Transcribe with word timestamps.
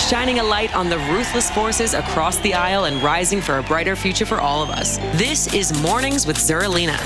shining 0.00 0.38
a 0.38 0.42
light 0.42 0.74
on 0.74 0.88
the 0.88 0.98
ruthless 0.98 1.50
forces 1.50 1.94
across 1.94 2.38
the 2.38 2.54
aisle 2.54 2.84
and 2.84 3.02
rising 3.02 3.40
for 3.40 3.58
a 3.58 3.62
brighter 3.62 3.96
future 3.96 4.26
for 4.26 4.40
all 4.40 4.62
of 4.62 4.70
us. 4.70 4.98
This 5.18 5.52
is 5.54 5.80
Mornings 5.82 6.26
with 6.26 6.36
Zerlina. 6.36 6.98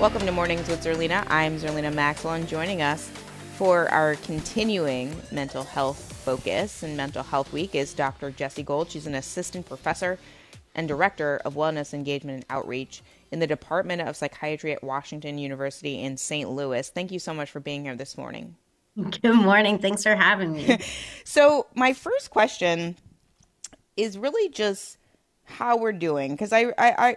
Welcome 0.00 0.24
to 0.26 0.32
Mornings 0.32 0.68
with 0.68 0.82
Zerlina. 0.82 1.26
I'm 1.28 1.58
Zerlina 1.58 1.92
Maxwell, 1.92 2.34
and 2.34 2.48
joining 2.48 2.82
us 2.82 3.10
for 3.56 3.88
our 3.90 4.14
continuing 4.16 5.14
mental 5.30 5.62
health 5.62 6.10
focus 6.20 6.82
and 6.82 6.96
Mental 6.96 7.22
Health 7.22 7.52
Week 7.52 7.74
is 7.74 7.92
Dr. 7.94 8.30
Jessi 8.30 8.64
Gold. 8.64 8.90
She's 8.90 9.06
an 9.06 9.14
assistant 9.14 9.66
professor 9.66 10.18
and 10.74 10.86
director 10.88 11.40
of 11.44 11.54
wellness 11.54 11.92
engagement 11.92 12.36
and 12.36 12.46
outreach 12.48 13.02
in 13.30 13.40
the 13.40 13.46
Department 13.46 14.02
of 14.02 14.16
Psychiatry 14.16 14.72
at 14.72 14.82
Washington 14.82 15.38
University 15.38 16.00
in 16.00 16.16
St. 16.16 16.48
Louis. 16.48 16.88
Thank 16.88 17.10
you 17.10 17.18
so 17.18 17.34
much 17.34 17.50
for 17.50 17.60
being 17.60 17.84
here 17.84 17.96
this 17.96 18.16
morning. 18.16 18.56
Good 19.22 19.34
morning. 19.34 19.78
Thanks 19.78 20.02
for 20.02 20.16
having 20.16 20.52
me. 20.52 20.78
so, 21.24 21.66
my 21.74 21.92
first 21.92 22.30
question 22.30 22.96
is 23.96 24.18
really 24.18 24.48
just 24.48 24.98
how 25.44 25.76
we're 25.76 25.92
doing 25.92 26.32
because 26.32 26.52
I, 26.52 26.72
I, 26.76 26.94
I, 26.98 27.16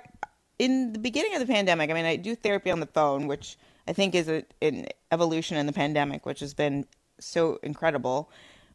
in 0.59 0.93
the 0.93 0.99
beginning 0.99 1.33
of 1.33 1.39
the 1.39 1.52
pandemic, 1.52 1.89
I 1.89 1.93
mean, 1.93 2.05
I 2.05 2.15
do 2.15 2.35
therapy 2.35 2.69
on 2.69 2.80
the 2.80 2.85
phone, 2.85 3.27
which 3.27 3.57
I 3.88 3.93
think 3.93 4.13
is 4.13 4.30
a, 4.30 4.43
an 4.61 4.88
evolution 5.11 5.57
in 5.57 5.65
the 5.65 5.73
pandemic, 5.73 6.25
which 6.25 6.41
has 6.41 6.53
been 6.53 6.85
so 7.19 7.59
incredible. 7.63 8.30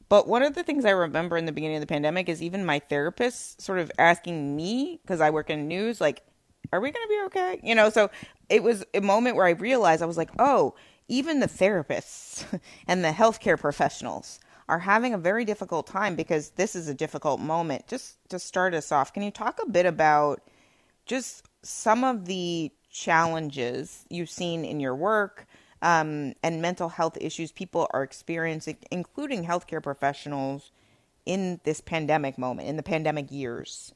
But 0.09 0.27
one 0.27 0.43
of 0.43 0.55
the 0.55 0.65
things 0.65 0.85
I 0.85 0.91
remember 0.91 1.37
in 1.37 1.45
the 1.45 1.53
beginning 1.53 1.77
of 1.77 1.83
the 1.83 1.87
pandemic 1.87 2.29
is 2.29 2.43
even 2.43 2.65
my 2.65 2.81
therapist 2.81 3.61
sort 3.61 3.79
of 3.79 3.93
asking 3.99 4.57
me, 4.57 4.99
because 5.03 5.21
I 5.21 5.31
work 5.31 5.51
in 5.51 5.69
news, 5.69 6.01
like, 6.01 6.23
are 6.73 6.81
we 6.81 6.91
going 6.91 7.07
to 7.07 7.09
be 7.09 7.23
okay? 7.27 7.61
You 7.63 7.75
know, 7.77 7.91
so 7.91 8.11
it 8.49 8.63
was 8.63 8.85
a 8.93 9.01
moment 9.01 9.37
where 9.37 9.47
I 9.47 9.51
realized 9.51 10.03
I 10.03 10.07
was 10.07 10.17
like, 10.17 10.31
oh, 10.39 10.75
even 11.09 11.41
the 11.41 11.47
therapists 11.47 12.45
and 12.87 13.05
the 13.05 13.11
healthcare 13.11 13.59
professionals 13.59 14.39
are 14.69 14.81
having 14.81 15.15
a 15.15 15.19
very 15.19 15.45
difficult 15.45 15.87
time 15.87 16.15
because 16.15 16.51
this 16.51 16.77
is 16.77 16.89
a 16.89 16.95
difficult 16.95 17.41
moment. 17.41 17.87
Just 17.89 18.19
to 18.29 18.39
start 18.39 18.75
us 18.75 18.93
off, 18.93 19.13
can 19.13 19.23
you 19.23 19.31
talk 19.31 19.59
a 19.63 19.69
bit 19.69 19.87
about 19.87 20.43
just 21.07 21.49
some 21.63 22.05
of 22.05 22.27
the 22.27 22.71
challenges 22.91 24.05
you've 24.11 24.31
seen 24.31 24.65
in 24.65 24.79
your 24.81 24.95
work 24.95 25.47
um, 25.81 26.35
and 26.43 26.61
mental 26.61 26.91
health 26.91 27.17
issues 27.21 27.51
people 27.51 27.87
are 27.93 28.03
experiencing, 28.03 28.77
including 28.91 29.45
healthcare 29.45 29.83
professionals 29.83 30.71
in 31.25 31.61
this 31.65 31.81
pandemic 31.81 32.37
moment, 32.37 32.69
in 32.69 32.77
the 32.77 32.83
pandemic 32.83 33.31
years? 33.31 33.95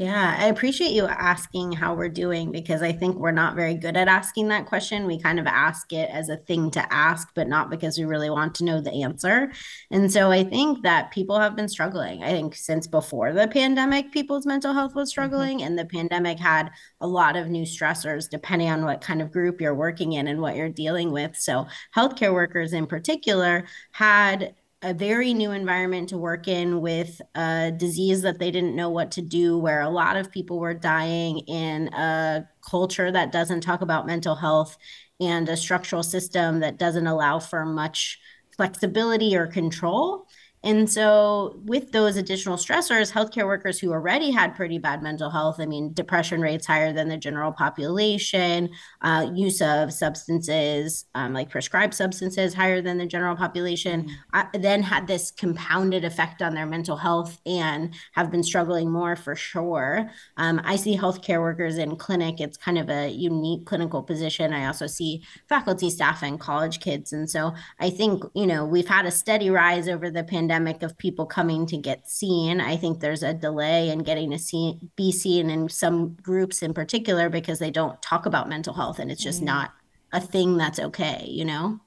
Yeah, 0.00 0.34
I 0.38 0.46
appreciate 0.46 0.92
you 0.92 1.04
asking 1.04 1.72
how 1.72 1.92
we're 1.92 2.08
doing 2.08 2.50
because 2.50 2.80
I 2.80 2.90
think 2.90 3.16
we're 3.16 3.32
not 3.32 3.54
very 3.54 3.74
good 3.74 3.98
at 3.98 4.08
asking 4.08 4.48
that 4.48 4.64
question. 4.64 5.06
We 5.06 5.20
kind 5.20 5.38
of 5.38 5.46
ask 5.46 5.92
it 5.92 6.08
as 6.10 6.30
a 6.30 6.38
thing 6.38 6.70
to 6.70 6.90
ask, 6.90 7.28
but 7.34 7.48
not 7.48 7.68
because 7.68 7.98
we 7.98 8.04
really 8.04 8.30
want 8.30 8.54
to 8.54 8.64
know 8.64 8.80
the 8.80 9.02
answer. 9.02 9.52
And 9.90 10.10
so 10.10 10.30
I 10.30 10.42
think 10.42 10.84
that 10.84 11.10
people 11.10 11.38
have 11.38 11.54
been 11.54 11.68
struggling. 11.68 12.22
I 12.22 12.30
think 12.30 12.54
since 12.54 12.86
before 12.86 13.34
the 13.34 13.46
pandemic, 13.46 14.10
people's 14.10 14.46
mental 14.46 14.72
health 14.72 14.94
was 14.94 15.10
mm-hmm. 15.10 15.10
struggling, 15.10 15.58
mm-hmm. 15.58 15.66
and 15.66 15.78
the 15.78 15.84
pandemic 15.84 16.38
had 16.38 16.70
a 17.02 17.06
lot 17.06 17.36
of 17.36 17.48
new 17.48 17.64
stressors 17.64 18.26
depending 18.26 18.70
on 18.70 18.86
what 18.86 19.02
kind 19.02 19.20
of 19.20 19.30
group 19.30 19.60
you're 19.60 19.74
working 19.74 20.14
in 20.14 20.28
and 20.28 20.40
what 20.40 20.56
you're 20.56 20.70
dealing 20.70 21.12
with. 21.12 21.36
So, 21.36 21.66
healthcare 21.94 22.32
workers 22.32 22.72
in 22.72 22.86
particular 22.86 23.66
had 23.92 24.54
a 24.82 24.94
very 24.94 25.34
new 25.34 25.50
environment 25.50 26.08
to 26.08 26.18
work 26.18 26.48
in 26.48 26.80
with 26.80 27.20
a 27.34 27.70
disease 27.76 28.22
that 28.22 28.38
they 28.38 28.50
didn't 28.50 28.74
know 28.74 28.88
what 28.88 29.10
to 29.12 29.22
do, 29.22 29.58
where 29.58 29.82
a 29.82 29.90
lot 29.90 30.16
of 30.16 30.30
people 30.30 30.58
were 30.58 30.74
dying 30.74 31.40
in 31.40 31.88
a 31.88 32.48
culture 32.68 33.12
that 33.12 33.32
doesn't 33.32 33.60
talk 33.60 33.82
about 33.82 34.06
mental 34.06 34.34
health 34.34 34.78
and 35.20 35.48
a 35.50 35.56
structural 35.56 36.02
system 36.02 36.60
that 36.60 36.78
doesn't 36.78 37.06
allow 37.06 37.38
for 37.38 37.66
much 37.66 38.18
flexibility 38.56 39.36
or 39.36 39.46
control. 39.46 40.26
And 40.62 40.90
so, 40.90 41.58
with 41.64 41.90
those 41.92 42.16
additional 42.16 42.58
stressors, 42.58 43.10
healthcare 43.10 43.46
workers 43.46 43.78
who 43.78 43.92
already 43.92 44.30
had 44.30 44.54
pretty 44.54 44.76
bad 44.76 45.02
mental 45.02 45.30
health, 45.30 45.56
I 45.58 45.64
mean, 45.64 45.94
depression 45.94 46.42
rates 46.42 46.66
higher 46.66 46.92
than 46.92 47.08
the 47.08 47.16
general 47.16 47.50
population, 47.50 48.68
uh, 49.00 49.30
use 49.34 49.62
of 49.62 49.90
substances 49.90 51.06
um, 51.14 51.32
like 51.32 51.48
prescribed 51.48 51.94
substances 51.94 52.52
higher 52.52 52.82
than 52.82 52.98
the 52.98 53.06
general 53.06 53.36
population, 53.36 54.02
mm-hmm. 54.02 54.38
uh, 54.38 54.44
then 54.58 54.82
had 54.82 55.06
this 55.06 55.30
compounded 55.30 56.04
effect 56.04 56.42
on 56.42 56.54
their 56.54 56.66
mental 56.66 56.96
health 56.96 57.40
and 57.46 57.94
have 58.12 58.30
been 58.30 58.42
struggling 58.42 58.90
more 58.90 59.16
for 59.16 59.34
sure. 59.34 60.10
Um, 60.36 60.60
I 60.62 60.76
see 60.76 60.94
healthcare 60.94 61.40
workers 61.40 61.78
in 61.78 61.96
clinic, 61.96 62.38
it's 62.38 62.58
kind 62.58 62.76
of 62.76 62.90
a 62.90 63.08
unique 63.08 63.64
clinical 63.64 64.02
position. 64.02 64.52
I 64.52 64.66
also 64.66 64.86
see 64.86 65.22
faculty, 65.48 65.88
staff, 65.88 66.22
and 66.22 66.38
college 66.38 66.80
kids. 66.80 67.14
And 67.14 67.30
so, 67.30 67.54
I 67.78 67.88
think, 67.88 68.24
you 68.34 68.46
know, 68.46 68.66
we've 68.66 68.88
had 68.88 69.06
a 69.06 69.10
steady 69.10 69.48
rise 69.48 69.88
over 69.88 70.10
the 70.10 70.22
pandemic 70.22 70.49
pandemic 70.50 70.82
of 70.82 70.98
people 70.98 71.26
coming 71.26 71.64
to 71.64 71.76
get 71.76 72.08
seen. 72.08 72.60
I 72.60 72.76
think 72.76 72.98
there's 72.98 73.22
a 73.22 73.32
delay 73.32 73.88
in 73.90 74.00
getting 74.00 74.32
to 74.32 74.38
see, 74.38 74.80
be 74.96 75.12
seen 75.12 75.48
in 75.48 75.68
some 75.68 76.16
groups 76.20 76.60
in 76.60 76.74
particular 76.74 77.28
because 77.28 77.60
they 77.60 77.70
don't 77.70 78.02
talk 78.02 78.26
about 78.26 78.48
mental 78.48 78.74
health 78.74 78.98
and 78.98 79.12
it's 79.12 79.22
just 79.22 79.42
mm. 79.42 79.46
not 79.46 79.70
a 80.12 80.20
thing 80.20 80.56
that's 80.56 80.80
okay, 80.80 81.24
you 81.28 81.44
know? 81.44 81.78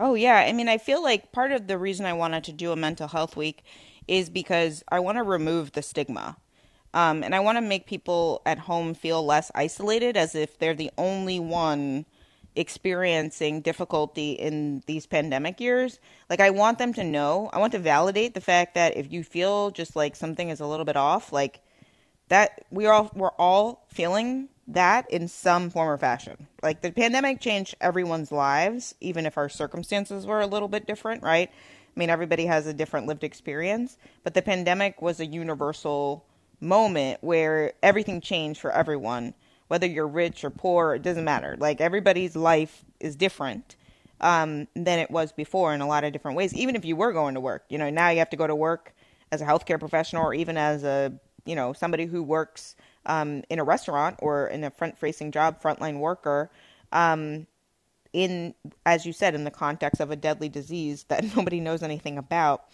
Oh, 0.00 0.14
yeah. 0.14 0.38
I 0.38 0.52
mean, 0.52 0.68
I 0.68 0.78
feel 0.78 1.00
like 1.00 1.30
part 1.30 1.52
of 1.52 1.68
the 1.68 1.78
reason 1.78 2.04
I 2.04 2.12
wanted 2.12 2.42
to 2.44 2.52
do 2.52 2.72
a 2.72 2.76
mental 2.76 3.06
health 3.06 3.36
week 3.36 3.62
is 4.08 4.28
because 4.28 4.82
I 4.90 4.98
want 4.98 5.18
to 5.18 5.22
remove 5.22 5.70
the 5.70 5.82
stigma. 5.82 6.36
Um, 6.94 7.22
and 7.22 7.36
I 7.36 7.40
want 7.40 7.56
to 7.56 7.62
make 7.62 7.86
people 7.86 8.42
at 8.44 8.58
home 8.58 8.94
feel 8.94 9.24
less 9.24 9.52
isolated 9.54 10.16
as 10.16 10.34
if 10.34 10.58
they're 10.58 10.74
the 10.74 10.90
only 10.98 11.38
one 11.38 12.04
experiencing 12.54 13.60
difficulty 13.60 14.32
in 14.32 14.82
these 14.86 15.06
pandemic 15.06 15.60
years, 15.60 15.98
like 16.28 16.40
I 16.40 16.50
want 16.50 16.78
them 16.78 16.92
to 16.94 17.04
know, 17.04 17.50
I 17.52 17.58
want 17.58 17.72
to 17.72 17.78
validate 17.78 18.34
the 18.34 18.40
fact 18.40 18.74
that 18.74 18.96
if 18.96 19.12
you 19.12 19.24
feel 19.24 19.70
just 19.70 19.96
like 19.96 20.16
something 20.16 20.48
is 20.48 20.60
a 20.60 20.66
little 20.66 20.84
bit 20.84 20.96
off, 20.96 21.32
like 21.32 21.60
that 22.28 22.64
we 22.70 22.86
all 22.86 23.10
we're 23.14 23.30
all 23.30 23.86
feeling 23.88 24.48
that 24.68 25.10
in 25.10 25.28
some 25.28 25.70
form 25.70 25.88
or 25.88 25.98
fashion. 25.98 26.46
Like 26.62 26.82
the 26.82 26.92
pandemic 26.92 27.40
changed 27.40 27.74
everyone's 27.80 28.32
lives, 28.32 28.94
even 29.00 29.26
if 29.26 29.36
our 29.36 29.48
circumstances 29.48 30.26
were 30.26 30.40
a 30.40 30.46
little 30.46 30.68
bit 30.68 30.86
different, 30.86 31.22
right? 31.22 31.50
I 31.50 32.00
mean, 32.00 32.10
everybody 32.10 32.46
has 32.46 32.66
a 32.66 32.72
different 32.72 33.06
lived 33.06 33.24
experience, 33.24 33.98
but 34.24 34.34
the 34.34 34.42
pandemic 34.42 35.02
was 35.02 35.20
a 35.20 35.26
universal 35.26 36.24
moment 36.60 37.18
where 37.22 37.72
everything 37.82 38.20
changed 38.20 38.60
for 38.60 38.70
everyone 38.70 39.34
whether 39.72 39.86
you're 39.86 40.06
rich 40.06 40.44
or 40.44 40.50
poor, 40.50 40.96
it 40.96 41.00
doesn't 41.00 41.24
matter. 41.24 41.56
Like 41.58 41.80
everybody's 41.80 42.36
life 42.36 42.84
is 43.00 43.16
different 43.16 43.74
um, 44.20 44.68
than 44.74 44.98
it 44.98 45.10
was 45.10 45.32
before 45.32 45.72
in 45.72 45.80
a 45.80 45.86
lot 45.86 46.04
of 46.04 46.12
different 46.12 46.36
ways. 46.36 46.52
Even 46.52 46.76
if 46.76 46.84
you 46.84 46.94
were 46.94 47.10
going 47.10 47.32
to 47.32 47.40
work, 47.40 47.64
you 47.70 47.78
know, 47.78 47.88
now 47.88 48.10
you 48.10 48.18
have 48.18 48.28
to 48.28 48.36
go 48.36 48.46
to 48.46 48.54
work 48.54 48.92
as 49.30 49.40
a 49.40 49.46
healthcare 49.46 49.80
professional 49.80 50.24
or 50.24 50.34
even 50.34 50.58
as 50.58 50.84
a, 50.84 51.10
you 51.46 51.54
know, 51.54 51.72
somebody 51.72 52.04
who 52.04 52.22
works 52.22 52.76
um, 53.06 53.44
in 53.48 53.58
a 53.58 53.64
restaurant 53.64 54.16
or 54.18 54.46
in 54.48 54.62
a 54.62 54.70
front-facing 54.70 55.30
job, 55.30 55.62
frontline 55.62 56.00
worker. 56.00 56.50
Um, 56.92 57.46
in, 58.12 58.52
as 58.84 59.06
you 59.06 59.14
said, 59.14 59.34
in 59.34 59.44
the 59.44 59.50
context 59.50 60.02
of 60.02 60.10
a 60.10 60.16
deadly 60.16 60.50
disease 60.50 61.04
that 61.04 61.24
nobody 61.34 61.60
knows 61.60 61.82
anything 61.82 62.18
about. 62.18 62.64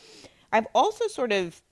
I've 0.52 0.66
also 0.74 1.06
sort 1.06 1.30
of 1.30 1.62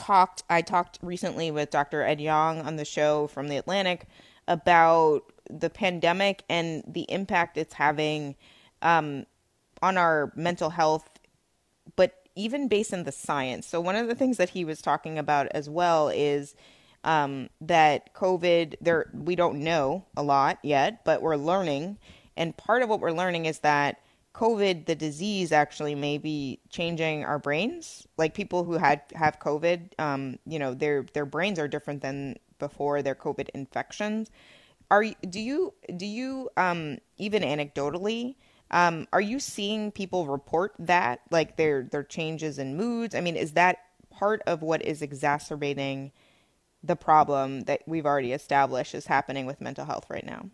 talked 0.00 0.42
I 0.48 0.62
talked 0.62 0.98
recently 1.02 1.50
with 1.50 1.70
Dr. 1.70 2.02
Ed 2.02 2.20
Yong 2.20 2.60
on 2.60 2.76
the 2.76 2.84
show 2.84 3.26
from 3.26 3.48
the 3.48 3.56
Atlantic 3.56 4.06
about 4.50 5.22
the 5.48 5.70
pandemic 5.70 6.42
and 6.50 6.82
the 6.86 7.06
impact 7.08 7.56
it's 7.56 7.74
having 7.74 8.34
um, 8.82 9.24
on 9.80 9.96
our 9.96 10.32
mental 10.36 10.70
health, 10.70 11.08
but 11.96 12.28
even 12.34 12.68
based 12.68 12.92
in 12.92 13.04
the 13.04 13.12
science. 13.12 13.66
So 13.66 13.80
one 13.80 13.96
of 13.96 14.08
the 14.08 14.14
things 14.14 14.36
that 14.36 14.50
he 14.50 14.64
was 14.64 14.82
talking 14.82 15.18
about 15.18 15.46
as 15.52 15.70
well 15.70 16.08
is 16.08 16.54
um, 17.04 17.48
that 17.62 18.12
COVID 18.12 18.74
there 18.80 19.08
we 19.14 19.34
don't 19.36 19.60
know 19.60 20.04
a 20.16 20.22
lot 20.22 20.58
yet, 20.62 21.04
but 21.04 21.22
we're 21.22 21.36
learning, 21.36 21.96
and 22.36 22.56
part 22.56 22.82
of 22.82 22.88
what 22.88 23.00
we're 23.00 23.12
learning 23.12 23.46
is 23.46 23.60
that 23.60 24.00
COVID, 24.34 24.86
the 24.86 24.94
disease, 24.94 25.50
actually 25.50 25.94
may 25.94 26.18
be 26.18 26.60
changing 26.68 27.24
our 27.24 27.38
brains. 27.38 28.06
Like 28.16 28.34
people 28.34 28.64
who 28.64 28.74
had 28.74 29.02
have 29.14 29.40
COVID, 29.40 29.98
um, 29.98 30.38
you 30.44 30.58
know, 30.58 30.74
their 30.74 31.04
their 31.14 31.26
brains 31.26 31.58
are 31.58 31.68
different 31.68 32.02
than 32.02 32.36
before 32.60 33.02
their 33.02 33.16
COVID 33.16 33.48
infections. 33.54 34.30
Are 34.90 35.04
do 35.28 35.40
you 35.40 35.74
do 35.96 36.06
you 36.06 36.50
um, 36.56 36.98
even 37.18 37.42
anecdotally 37.42 38.36
um, 38.70 39.08
are 39.12 39.20
you 39.20 39.40
seeing 39.40 39.90
people 39.90 40.26
report 40.26 40.74
that 40.78 41.20
like 41.30 41.56
their 41.56 41.82
their 41.82 42.04
changes 42.04 42.58
in 42.58 42.76
moods? 42.76 43.14
I 43.14 43.20
mean, 43.20 43.36
is 43.36 43.52
that 43.52 43.78
part 44.10 44.42
of 44.46 44.62
what 44.62 44.82
is 44.82 45.02
exacerbating 45.02 46.12
the 46.82 46.96
problem 46.96 47.62
that 47.62 47.82
we've 47.86 48.06
already 48.06 48.32
established 48.32 48.94
is 48.94 49.06
happening 49.06 49.44
with 49.44 49.60
mental 49.60 49.84
health 49.84 50.06
right 50.08 50.24
now? 50.24 50.46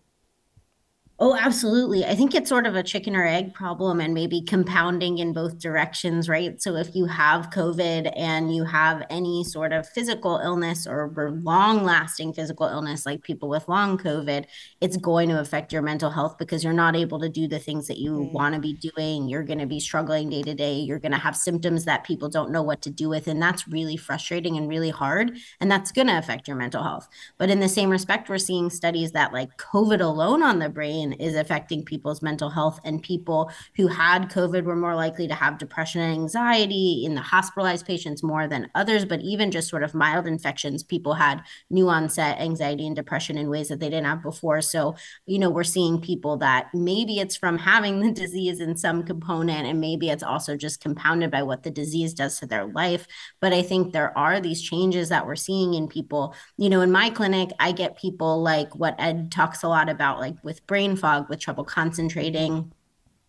Oh, 1.19 1.35
absolutely. 1.35 2.05
I 2.05 2.15
think 2.15 2.35
it's 2.35 2.51
sort 2.51 2.67
of 2.67 2.77
a 2.77 2.83
chicken 2.83 3.17
or 3.17 3.25
egg 3.25 3.55
problem 3.55 4.01
and 4.01 4.13
maybe 4.13 4.43
compounding 4.43 5.17
in 5.17 5.33
both 5.33 5.59
directions, 5.59 6.29
right? 6.29 6.61
So 6.61 6.77
if 6.77 6.95
you 6.95 7.07
have 7.07 7.49
COVID 7.49 8.13
and 8.15 8.55
you 8.55 8.65
have 8.65 9.03
any 9.09 9.43
sort 9.43 9.73
of 9.73 9.89
physical 9.89 10.37
illness 10.37 10.87
or 10.87 11.11
long 11.43 11.85
lasting 11.85 12.35
physical 12.35 12.67
illness, 12.67 13.07
like 13.07 13.23
people 13.23 13.49
with 13.49 13.67
long 13.67 13.97
COVID, 13.97 14.45
it's 14.83 14.99
going 14.99 15.31
to 15.31 15.41
affect 15.41 15.73
your 15.73 15.81
mental 15.81 16.11
health 16.11 16.37
because 16.37 16.63
you're 16.63 16.75
not 16.75 16.95
able 16.95 17.19
to 17.21 17.31
do 17.31 17.49
the 17.49 17.59
things 17.59 17.87
that 17.87 17.97
you 17.97 18.13
mm. 18.13 18.33
want 18.33 18.55
to 18.55 18.61
be 18.61 18.75
doing. 18.75 19.27
You're 19.27 19.43
going 19.43 19.61
to 19.61 19.67
be 19.67 19.81
struggling 19.81 20.29
day 20.29 20.43
to 20.43 20.55
day. 20.55 20.75
You're 20.75 20.99
going 20.99 21.13
to 21.13 21.19
have 21.19 21.35
symptoms 21.35 21.87
that 21.87 22.05
people 22.05 22.29
don't 22.29 22.53
know 22.53 22.63
what 22.63 22.83
to 22.83 22.91
do 22.91 23.09
with. 23.09 23.27
And 23.27 23.41
that's 23.41 23.67
really 23.67 23.97
frustrating 23.97 24.59
and 24.59 24.69
really 24.69 24.91
hard. 24.91 25.39
And 25.61 25.71
that's 25.71 25.93
going 25.93 26.09
to 26.09 26.19
affect 26.19 26.47
your 26.47 26.59
mental 26.59 26.83
health. 26.83 27.09
But 27.39 27.49
in 27.49 27.61
the 27.61 27.71
same 27.71 27.89
respect, 27.89 28.29
we're 28.29 28.37
seeing 28.37 28.69
studies 28.69 29.13
that 29.13 29.33
like 29.33 29.57
COVID 29.57 30.03
alone 30.03 30.43
on 30.43 30.59
the 30.59 30.69
brain 30.69 31.06
is 31.15 31.35
affecting 31.35 31.85
people's 31.85 32.23
mental 32.23 32.51
health. 32.51 32.81
And 32.85 33.03
people 33.03 33.51
who 33.77 33.87
had 33.87 34.31
COVID 34.31 34.65
were 34.65 34.77
more 34.77 34.95
likely 34.95 35.29
to 35.29 35.35
have 35.35 35.59
depression 35.59 36.01
and 36.01 36.13
anxiety 36.13 37.03
in 37.05 37.15
the 37.15 37.21
hospitalized 37.21 37.87
patients 37.87 38.23
more 38.23 38.49
than 38.49 38.71
others. 38.75 39.05
But 39.05 39.21
even 39.21 39.51
just 39.51 39.69
sort 39.69 39.83
of 39.83 39.95
mild 39.95 40.27
infections, 40.27 40.83
people 40.83 41.15
had 41.15 41.43
new 41.71 41.89
onset 41.89 42.39
anxiety 42.41 42.87
and 42.87 42.97
depression 42.97 43.39
in 43.39 43.51
ways 43.51 43.69
that 43.69 43.81
they 43.81 43.91
didn't 43.91 44.07
have 44.07 44.23
before. 44.23 44.61
So, 44.61 44.97
you 45.27 45.39
know, 45.39 45.51
we're 45.51 45.65
seeing 45.65 46.01
people 46.01 46.37
that 46.39 46.69
maybe 46.75 47.19
it's 47.19 47.37
from 47.37 47.59
having 47.59 48.01
the 48.01 48.13
disease 48.23 48.61
in 48.61 48.77
some 48.77 49.03
component, 49.03 49.67
and 49.67 49.81
maybe 49.81 50.11
it's 50.11 50.23
also 50.23 50.57
just 50.57 50.81
compounded 50.81 51.31
by 51.31 51.43
what 51.43 51.63
the 51.63 51.71
disease 51.71 52.15
does 52.15 52.39
to 52.39 52.47
their 52.47 52.67
life. 52.67 53.07
But 53.41 53.53
I 53.53 53.63
think 53.63 53.93
there 53.93 54.17
are 54.17 54.41
these 54.41 54.63
changes 54.63 55.09
that 55.09 55.27
we're 55.27 55.37
seeing 55.37 55.75
in 55.75 55.89
people. 55.89 56.35
You 56.57 56.71
know, 56.71 56.81
in 56.81 56.91
my 56.91 57.11
clinic, 57.11 57.51
I 57.59 57.73
get 57.73 57.99
people 57.99 58.43
like 58.43 58.75
what 58.75 58.97
Ed 58.99 59.31
talks 59.31 59.63
a 59.63 59.69
lot 59.69 59.89
about, 59.89 60.21
like 60.21 60.37
with 60.43 60.67
brain 60.67 60.96
fog, 60.97 61.29
with 61.29 61.41
trouble 61.41 61.65
concentrating, 61.65 62.73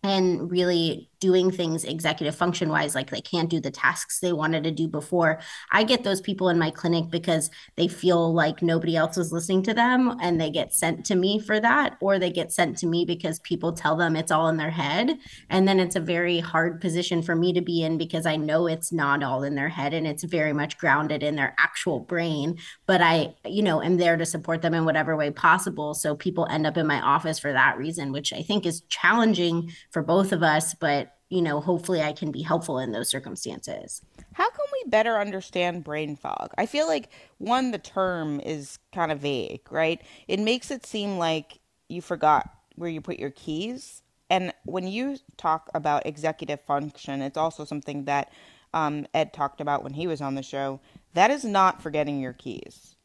and 0.02 0.50
really 0.50 1.08
doing 1.20 1.50
things 1.50 1.84
executive 1.84 2.34
function 2.34 2.68
wise 2.68 2.94
like 2.94 3.10
they 3.10 3.20
can't 3.20 3.50
do 3.50 3.60
the 3.60 3.70
tasks 3.70 4.20
they 4.20 4.32
wanted 4.32 4.64
to 4.64 4.70
do 4.70 4.86
before. 4.86 5.40
I 5.72 5.82
get 5.84 6.04
those 6.04 6.20
people 6.20 6.48
in 6.48 6.58
my 6.58 6.70
clinic 6.70 7.10
because 7.10 7.50
they 7.76 7.88
feel 7.88 8.32
like 8.32 8.62
nobody 8.62 8.96
else 8.96 9.18
is 9.18 9.32
listening 9.32 9.62
to 9.64 9.74
them 9.74 10.16
and 10.20 10.40
they 10.40 10.50
get 10.50 10.72
sent 10.72 11.04
to 11.06 11.14
me 11.14 11.38
for 11.38 11.60
that 11.60 11.96
or 12.00 12.18
they 12.18 12.30
get 12.30 12.52
sent 12.52 12.78
to 12.78 12.86
me 12.86 13.04
because 13.04 13.40
people 13.40 13.72
tell 13.72 13.96
them 13.96 14.16
it's 14.16 14.32
all 14.32 14.48
in 14.48 14.56
their 14.56 14.70
head. 14.70 15.18
And 15.50 15.66
then 15.66 15.80
it's 15.80 15.96
a 15.96 16.00
very 16.00 16.40
hard 16.40 16.80
position 16.80 17.22
for 17.22 17.34
me 17.34 17.52
to 17.52 17.60
be 17.60 17.82
in 17.82 17.98
because 17.98 18.26
i 18.26 18.36
know 18.36 18.66
it's 18.66 18.92
not 18.92 19.22
all 19.22 19.42
in 19.42 19.54
their 19.54 19.68
head 19.68 19.94
and 19.94 20.06
it's 20.06 20.24
very 20.24 20.52
much 20.52 20.78
grounded 20.78 21.22
in 21.22 21.36
their 21.36 21.54
actual 21.58 22.00
brain. 22.00 22.58
But 22.86 23.00
i 23.02 23.34
you 23.44 23.62
know 23.62 23.82
am 23.82 23.96
there 23.96 24.16
to 24.16 24.26
support 24.26 24.62
them 24.62 24.74
in 24.74 24.84
whatever 24.84 25.16
way 25.16 25.30
possible. 25.30 25.94
So 25.94 26.14
people 26.14 26.46
end 26.50 26.66
up 26.66 26.76
in 26.76 26.86
my 26.86 27.00
office 27.00 27.38
for 27.38 27.52
that 27.52 27.78
reason 27.78 28.12
which 28.12 28.32
i 28.32 28.42
think 28.42 28.66
is 28.66 28.82
challenging 28.88 29.72
for 29.90 30.02
both 30.02 30.32
of 30.32 30.42
us 30.42 30.74
but 30.74 31.17
you 31.28 31.42
know, 31.42 31.60
hopefully 31.60 32.02
I 32.02 32.12
can 32.12 32.30
be 32.30 32.42
helpful 32.42 32.78
in 32.78 32.92
those 32.92 33.08
circumstances. 33.08 34.00
How 34.32 34.48
can 34.48 34.64
we 34.72 34.90
better 34.90 35.18
understand 35.18 35.84
brain 35.84 36.16
fog? 36.16 36.52
I 36.56 36.66
feel 36.66 36.86
like 36.86 37.10
one, 37.38 37.70
the 37.70 37.78
term 37.78 38.40
is 38.40 38.78
kind 38.92 39.12
of 39.12 39.20
vague, 39.20 39.60
right? 39.70 40.00
It 40.26 40.40
makes 40.40 40.70
it 40.70 40.86
seem 40.86 41.18
like 41.18 41.60
you 41.88 42.00
forgot 42.00 42.50
where 42.76 42.90
you 42.90 43.00
put 43.00 43.18
your 43.18 43.30
keys. 43.30 44.02
And 44.30 44.52
when 44.64 44.86
you 44.86 45.18
talk 45.36 45.70
about 45.74 46.06
executive 46.06 46.60
function, 46.62 47.20
it's 47.22 47.36
also 47.36 47.64
something 47.64 48.04
that 48.04 48.32
um, 48.72 49.06
Ed 49.14 49.32
talked 49.32 49.60
about 49.60 49.82
when 49.82 49.94
he 49.94 50.06
was 50.06 50.20
on 50.20 50.34
the 50.34 50.42
show. 50.42 50.80
That 51.14 51.30
is 51.30 51.44
not 51.44 51.82
forgetting 51.82 52.20
your 52.20 52.34
keys. 52.34 52.96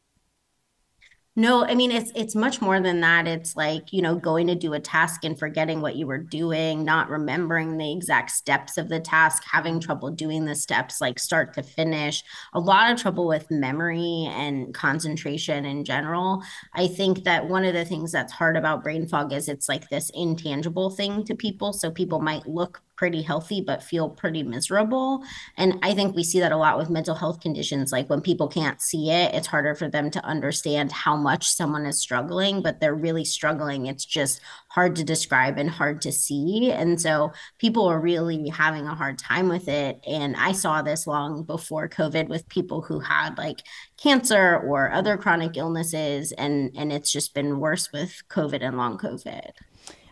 No, 1.36 1.64
I 1.64 1.74
mean 1.74 1.90
it's 1.90 2.12
it's 2.14 2.36
much 2.36 2.62
more 2.62 2.80
than 2.80 3.00
that. 3.00 3.26
It's 3.26 3.56
like, 3.56 3.92
you 3.92 4.02
know, 4.02 4.14
going 4.14 4.46
to 4.46 4.54
do 4.54 4.72
a 4.74 4.78
task 4.78 5.24
and 5.24 5.36
forgetting 5.36 5.80
what 5.80 5.96
you 5.96 6.06
were 6.06 6.18
doing, 6.18 6.84
not 6.84 7.10
remembering 7.10 7.76
the 7.76 7.92
exact 7.92 8.30
steps 8.30 8.78
of 8.78 8.88
the 8.88 9.00
task, 9.00 9.42
having 9.50 9.80
trouble 9.80 10.10
doing 10.10 10.44
the 10.44 10.54
steps 10.54 11.00
like 11.00 11.18
start 11.18 11.52
to 11.54 11.64
finish. 11.64 12.22
A 12.52 12.60
lot 12.60 12.92
of 12.92 13.00
trouble 13.00 13.26
with 13.26 13.50
memory 13.50 14.28
and 14.30 14.72
concentration 14.74 15.64
in 15.64 15.84
general. 15.84 16.40
I 16.72 16.86
think 16.86 17.24
that 17.24 17.48
one 17.48 17.64
of 17.64 17.74
the 17.74 17.84
things 17.84 18.12
that's 18.12 18.32
hard 18.32 18.56
about 18.56 18.84
brain 18.84 19.08
fog 19.08 19.32
is 19.32 19.48
it's 19.48 19.68
like 19.68 19.88
this 19.88 20.10
intangible 20.14 20.90
thing 20.90 21.24
to 21.24 21.34
people. 21.34 21.72
So 21.72 21.90
people 21.90 22.20
might 22.20 22.46
look 22.46 22.80
pretty 22.96 23.22
healthy 23.22 23.60
but 23.60 23.82
feel 23.82 24.08
pretty 24.08 24.42
miserable. 24.42 25.22
And 25.56 25.78
I 25.82 25.94
think 25.94 26.14
we 26.14 26.24
see 26.24 26.40
that 26.40 26.52
a 26.52 26.56
lot 26.56 26.78
with 26.78 26.90
mental 26.90 27.14
health 27.14 27.40
conditions. 27.40 27.92
Like 27.92 28.08
when 28.08 28.20
people 28.20 28.48
can't 28.48 28.80
see 28.80 29.10
it, 29.10 29.34
it's 29.34 29.46
harder 29.46 29.74
for 29.74 29.88
them 29.88 30.10
to 30.10 30.24
understand 30.24 30.92
how 30.92 31.16
much 31.16 31.50
someone 31.50 31.86
is 31.86 32.00
struggling, 32.00 32.62
but 32.62 32.80
they're 32.80 32.94
really 32.94 33.24
struggling. 33.24 33.86
It's 33.86 34.04
just 34.04 34.40
hard 34.68 34.96
to 34.96 35.04
describe 35.04 35.58
and 35.58 35.70
hard 35.70 36.00
to 36.02 36.12
see. 36.12 36.70
And 36.70 37.00
so 37.00 37.32
people 37.58 37.86
are 37.86 38.00
really 38.00 38.48
having 38.48 38.86
a 38.86 38.94
hard 38.94 39.18
time 39.18 39.48
with 39.48 39.68
it. 39.68 40.00
And 40.06 40.36
I 40.36 40.52
saw 40.52 40.82
this 40.82 41.06
long 41.06 41.42
before 41.42 41.88
COVID 41.88 42.28
with 42.28 42.48
people 42.48 42.82
who 42.82 43.00
had 43.00 43.38
like 43.38 43.62
cancer 43.96 44.58
or 44.58 44.92
other 44.92 45.16
chronic 45.16 45.56
illnesses. 45.56 46.32
And, 46.32 46.70
and 46.76 46.92
it's 46.92 47.12
just 47.12 47.34
been 47.34 47.60
worse 47.60 47.92
with 47.92 48.22
COVID 48.28 48.62
and 48.62 48.76
long 48.76 48.98
COVID. 48.98 49.50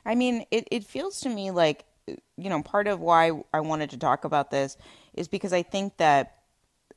I 0.05 0.14
mean, 0.14 0.44
it, 0.50 0.67
it 0.70 0.84
feels 0.84 1.20
to 1.20 1.29
me 1.29 1.50
like 1.50 1.84
you 2.07 2.51
know, 2.51 2.63
part 2.63 2.87
of 2.87 3.01
why 3.01 3.33
I 3.53 3.61
wanted 3.61 3.91
to 3.91 3.99
talk 3.99 4.25
about 4.25 4.51
this 4.51 4.77
is 5.15 5.29
because 5.29 5.53
I 5.53 5.63
think 5.63 5.97
that 5.99 6.39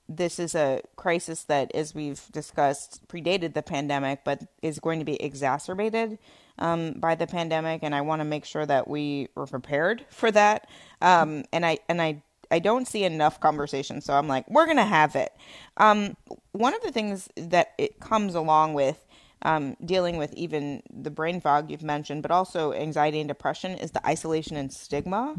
this 0.08 0.40
is 0.40 0.54
a 0.54 0.82
crisis 0.96 1.44
that, 1.44 1.74
as 1.74 1.96
we've 1.96 2.22
discussed, 2.32 3.08
predated 3.08 3.54
the 3.54 3.64
pandemic, 3.64 4.24
but 4.24 4.44
is 4.62 4.80
going 4.80 5.00
to 5.00 5.06
be 5.06 5.22
exacerbated 5.22 6.20
um, 6.60 6.94
by 6.94 7.16
the 7.16 7.28
pandemic, 7.28 7.82
and 7.84 7.96
I 7.96 8.02
want 8.02 8.20
to 8.20 8.26
make 8.26 8.46
sure 8.46 8.66
that 8.66 8.88
we 8.88 9.30
are 9.36 9.48
prepared 9.48 10.06
for 10.10 10.32
that. 10.32 10.68
Um, 11.02 11.46
and 11.52 11.66
I 11.66 11.80
and 11.90 12.02
I 12.02 12.24
I 12.52 12.60
don't 12.60 12.88
see 12.88 13.04
enough 13.04 13.40
conversation, 13.40 14.02
so 14.02 14.14
I'm 14.14 14.28
like, 14.28 14.50
we're 14.50 14.68
gonna 14.68 14.86
have 14.86 15.16
it. 15.16 15.34
Um, 15.78 16.16
one 16.52 16.76
of 16.76 16.82
the 16.82 16.92
things 16.92 17.28
that 17.36 17.74
it 17.78 18.00
comes 18.00 18.36
along 18.36 18.76
with 18.76 19.05
um, 19.46 19.78
dealing 19.86 20.18
with 20.18 20.34
even 20.34 20.82
the 20.92 21.12
brain 21.12 21.40
fog 21.40 21.70
you've 21.70 21.84
mentioned, 21.84 22.24
but 22.24 22.32
also 22.32 22.74
anxiety 22.74 23.20
and 23.20 23.28
depression 23.28 23.78
is 23.78 23.92
the 23.92 24.06
isolation 24.06 24.58
and 24.58 24.74
stigma 24.74 25.36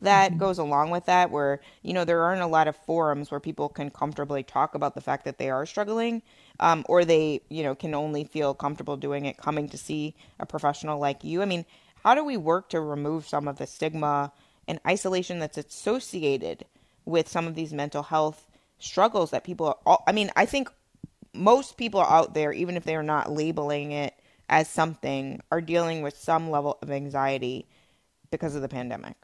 that 0.00 0.30
mm-hmm. 0.30 0.38
goes 0.38 0.58
along 0.58 0.90
with 0.90 1.06
that 1.06 1.32
where 1.32 1.60
you 1.82 1.92
know 1.92 2.04
there 2.04 2.22
aren't 2.22 2.40
a 2.40 2.46
lot 2.46 2.68
of 2.68 2.76
forums 2.76 3.32
where 3.32 3.40
people 3.40 3.68
can 3.68 3.90
comfortably 3.90 4.44
talk 4.44 4.76
about 4.76 4.94
the 4.94 5.00
fact 5.00 5.24
that 5.24 5.38
they 5.38 5.50
are 5.50 5.66
struggling 5.66 6.22
um, 6.60 6.84
or 6.88 7.04
they 7.04 7.40
you 7.48 7.64
know 7.64 7.74
can 7.74 7.94
only 7.94 8.22
feel 8.22 8.54
comfortable 8.54 8.96
doing 8.96 9.26
it 9.26 9.36
coming 9.36 9.68
to 9.68 9.76
see 9.76 10.14
a 10.38 10.46
professional 10.46 11.00
like 11.00 11.24
you 11.24 11.42
i 11.42 11.44
mean 11.44 11.64
how 12.04 12.14
do 12.14 12.24
we 12.24 12.36
work 12.36 12.68
to 12.68 12.80
remove 12.80 13.26
some 13.26 13.48
of 13.48 13.58
the 13.58 13.66
stigma 13.66 14.32
and 14.68 14.78
isolation 14.86 15.40
that's 15.40 15.58
associated 15.58 16.64
with 17.04 17.28
some 17.28 17.48
of 17.48 17.56
these 17.56 17.72
mental 17.72 18.04
health 18.04 18.46
struggles 18.78 19.32
that 19.32 19.42
people 19.42 19.66
are 19.66 19.78
all, 19.84 20.04
i 20.06 20.12
mean 20.12 20.30
i 20.36 20.46
think 20.46 20.70
most 21.38 21.76
people 21.76 22.00
out 22.00 22.34
there, 22.34 22.52
even 22.52 22.76
if 22.76 22.84
they 22.84 22.96
are 22.96 23.02
not 23.02 23.32
labeling 23.32 23.92
it 23.92 24.14
as 24.48 24.68
something, 24.68 25.40
are 25.50 25.60
dealing 25.60 26.02
with 26.02 26.16
some 26.18 26.50
level 26.50 26.78
of 26.82 26.90
anxiety 26.90 27.68
because 28.30 28.54
of 28.54 28.62
the 28.62 28.68
pandemic. 28.68 29.16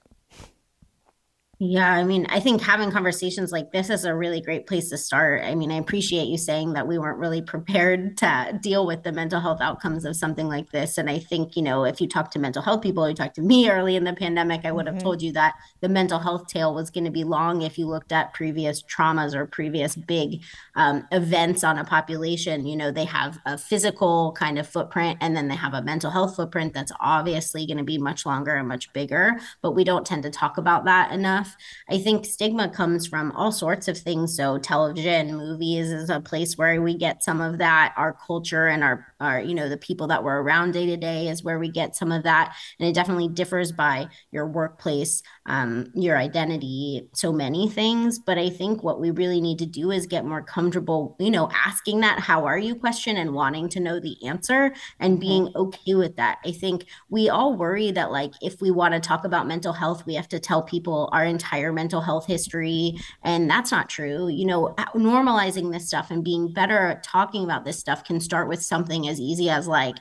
Yeah, 1.60 1.92
I 1.92 2.02
mean, 2.04 2.26
I 2.30 2.40
think 2.40 2.60
having 2.60 2.90
conversations 2.90 3.52
like 3.52 3.70
this 3.70 3.88
is 3.88 4.04
a 4.04 4.14
really 4.14 4.40
great 4.40 4.66
place 4.66 4.90
to 4.90 4.98
start. 4.98 5.44
I 5.44 5.54
mean, 5.54 5.70
I 5.70 5.76
appreciate 5.76 6.26
you 6.26 6.36
saying 6.36 6.72
that 6.72 6.88
we 6.88 6.98
weren't 6.98 7.18
really 7.18 7.42
prepared 7.54 8.16
to 8.18 8.58
deal 8.60 8.86
with 8.86 9.02
the 9.02 9.12
mental 9.12 9.40
health 9.40 9.60
outcomes 9.60 10.04
of 10.04 10.16
something 10.16 10.48
like 10.48 10.70
this. 10.70 10.98
And 10.98 11.08
I 11.08 11.18
think, 11.18 11.56
you 11.56 11.62
know, 11.62 11.84
if 11.84 12.00
you 12.00 12.08
talk 12.08 12.30
to 12.32 12.38
mental 12.38 12.62
health 12.62 12.82
people, 12.82 13.08
you 13.08 13.14
talk 13.14 13.34
to 13.34 13.42
me 13.42 13.70
early 13.70 13.96
in 13.96 14.04
the 14.04 14.12
pandemic, 14.12 14.64
I 14.64 14.72
would 14.72 14.86
have 14.86 14.96
mm-hmm. 14.96 15.04
told 15.04 15.22
you 15.22 15.32
that 15.32 15.54
the 15.80 15.88
mental 15.88 16.18
health 16.18 16.48
tail 16.48 16.74
was 16.74 16.90
going 16.90 17.04
to 17.04 17.10
be 17.10 17.24
long 17.24 17.62
if 17.62 17.78
you 17.78 17.86
looked 17.86 18.12
at 18.12 18.34
previous 18.34 18.82
traumas 18.82 19.34
or 19.34 19.46
previous 19.46 19.94
big 19.94 20.42
um, 20.74 21.06
events 21.12 21.62
on 21.62 21.78
a 21.78 21.84
population. 21.84 22.66
You 22.66 22.76
know, 22.76 22.90
they 22.90 23.04
have 23.04 23.38
a 23.46 23.56
physical 23.56 24.32
kind 24.32 24.58
of 24.58 24.66
footprint 24.66 25.18
and 25.20 25.36
then 25.36 25.48
they 25.48 25.56
have 25.56 25.74
a 25.74 25.82
mental 25.82 26.10
health 26.10 26.36
footprint 26.36 26.74
that's 26.74 26.92
obviously 27.00 27.66
going 27.66 27.78
to 27.78 27.84
be 27.84 27.98
much 27.98 28.26
longer 28.26 28.54
and 28.54 28.66
much 28.66 28.92
bigger, 28.92 29.38
but 29.62 29.72
we 29.72 29.84
don't 29.84 30.06
tend 30.06 30.24
to 30.24 30.30
talk 30.30 30.58
about 30.58 30.84
that 30.84 31.12
enough 31.12 31.43
enough. 31.44 31.56
I 31.88 31.98
think 31.98 32.24
stigma 32.24 32.68
comes 32.68 33.06
from 33.06 33.32
all 33.32 33.52
sorts 33.52 33.88
of 33.88 33.98
things. 33.98 34.36
So 34.36 34.58
television, 34.58 35.36
movies 35.36 35.90
is 35.90 36.10
a 36.10 36.20
place 36.20 36.56
where 36.56 36.80
we 36.80 36.96
get 36.96 37.22
some 37.22 37.40
of 37.40 37.58
that. 37.58 37.94
Our 37.96 38.12
culture 38.12 38.66
and 38.66 38.82
our 38.82 39.06
our, 39.20 39.40
you 39.40 39.54
know, 39.54 39.68
the 39.68 39.76
people 39.76 40.06
that 40.08 40.22
we're 40.22 40.42
around 40.42 40.72
day 40.72 40.86
to 40.86 40.96
day 40.96 41.28
is 41.28 41.42
where 41.42 41.58
we 41.58 41.70
get 41.70 41.96
some 41.96 42.12
of 42.12 42.24
that. 42.24 42.54
And 42.78 42.88
it 42.88 42.94
definitely 42.94 43.28
differs 43.28 43.72
by 43.72 44.08
your 44.32 44.46
workplace, 44.46 45.22
um, 45.46 45.90
your 45.94 46.18
identity, 46.18 47.08
so 47.14 47.32
many 47.32 47.68
things. 47.68 48.18
But 48.18 48.38
I 48.38 48.50
think 48.50 48.82
what 48.82 49.00
we 49.00 49.10
really 49.10 49.40
need 49.40 49.58
to 49.60 49.66
do 49.66 49.90
is 49.90 50.06
get 50.06 50.26
more 50.26 50.42
comfortable, 50.42 51.16
you 51.18 51.30
know, 51.30 51.48
asking 51.66 52.00
that 52.00 52.18
how 52.18 52.44
are 52.44 52.58
you 52.58 52.74
question 52.74 53.16
and 53.16 53.32
wanting 53.32 53.68
to 53.70 53.80
know 53.80 53.98
the 53.98 54.16
answer 54.26 54.74
and 55.00 55.14
mm-hmm. 55.14 55.20
being 55.20 55.52
okay 55.56 55.94
with 55.94 56.16
that. 56.16 56.38
I 56.44 56.52
think 56.52 56.84
we 57.08 57.30
all 57.30 57.56
worry 57.56 57.90
that, 57.92 58.12
like, 58.12 58.32
if 58.42 58.60
we 58.60 58.70
want 58.70 58.94
to 58.94 59.00
talk 59.00 59.24
about 59.24 59.46
mental 59.46 59.72
health, 59.72 60.04
we 60.06 60.14
have 60.14 60.28
to 60.28 60.38
tell 60.38 60.62
people 60.62 61.08
our 61.12 61.24
entire 61.34 61.72
mental 61.72 62.00
health 62.00 62.26
history. 62.26 62.96
And 63.22 63.50
that's 63.50 63.70
not 63.70 63.88
true. 63.88 64.28
You 64.28 64.46
know, 64.46 64.74
normalizing 64.94 65.72
this 65.72 65.86
stuff 65.86 66.10
and 66.10 66.24
being 66.24 66.52
better 66.52 66.78
at 66.88 67.02
talking 67.02 67.44
about 67.44 67.64
this 67.64 67.78
stuff 67.78 68.04
can 68.04 68.20
start 68.20 68.48
with 68.48 68.62
something 68.62 69.08
as 69.08 69.20
easy 69.20 69.50
as 69.50 69.68
like, 69.68 69.96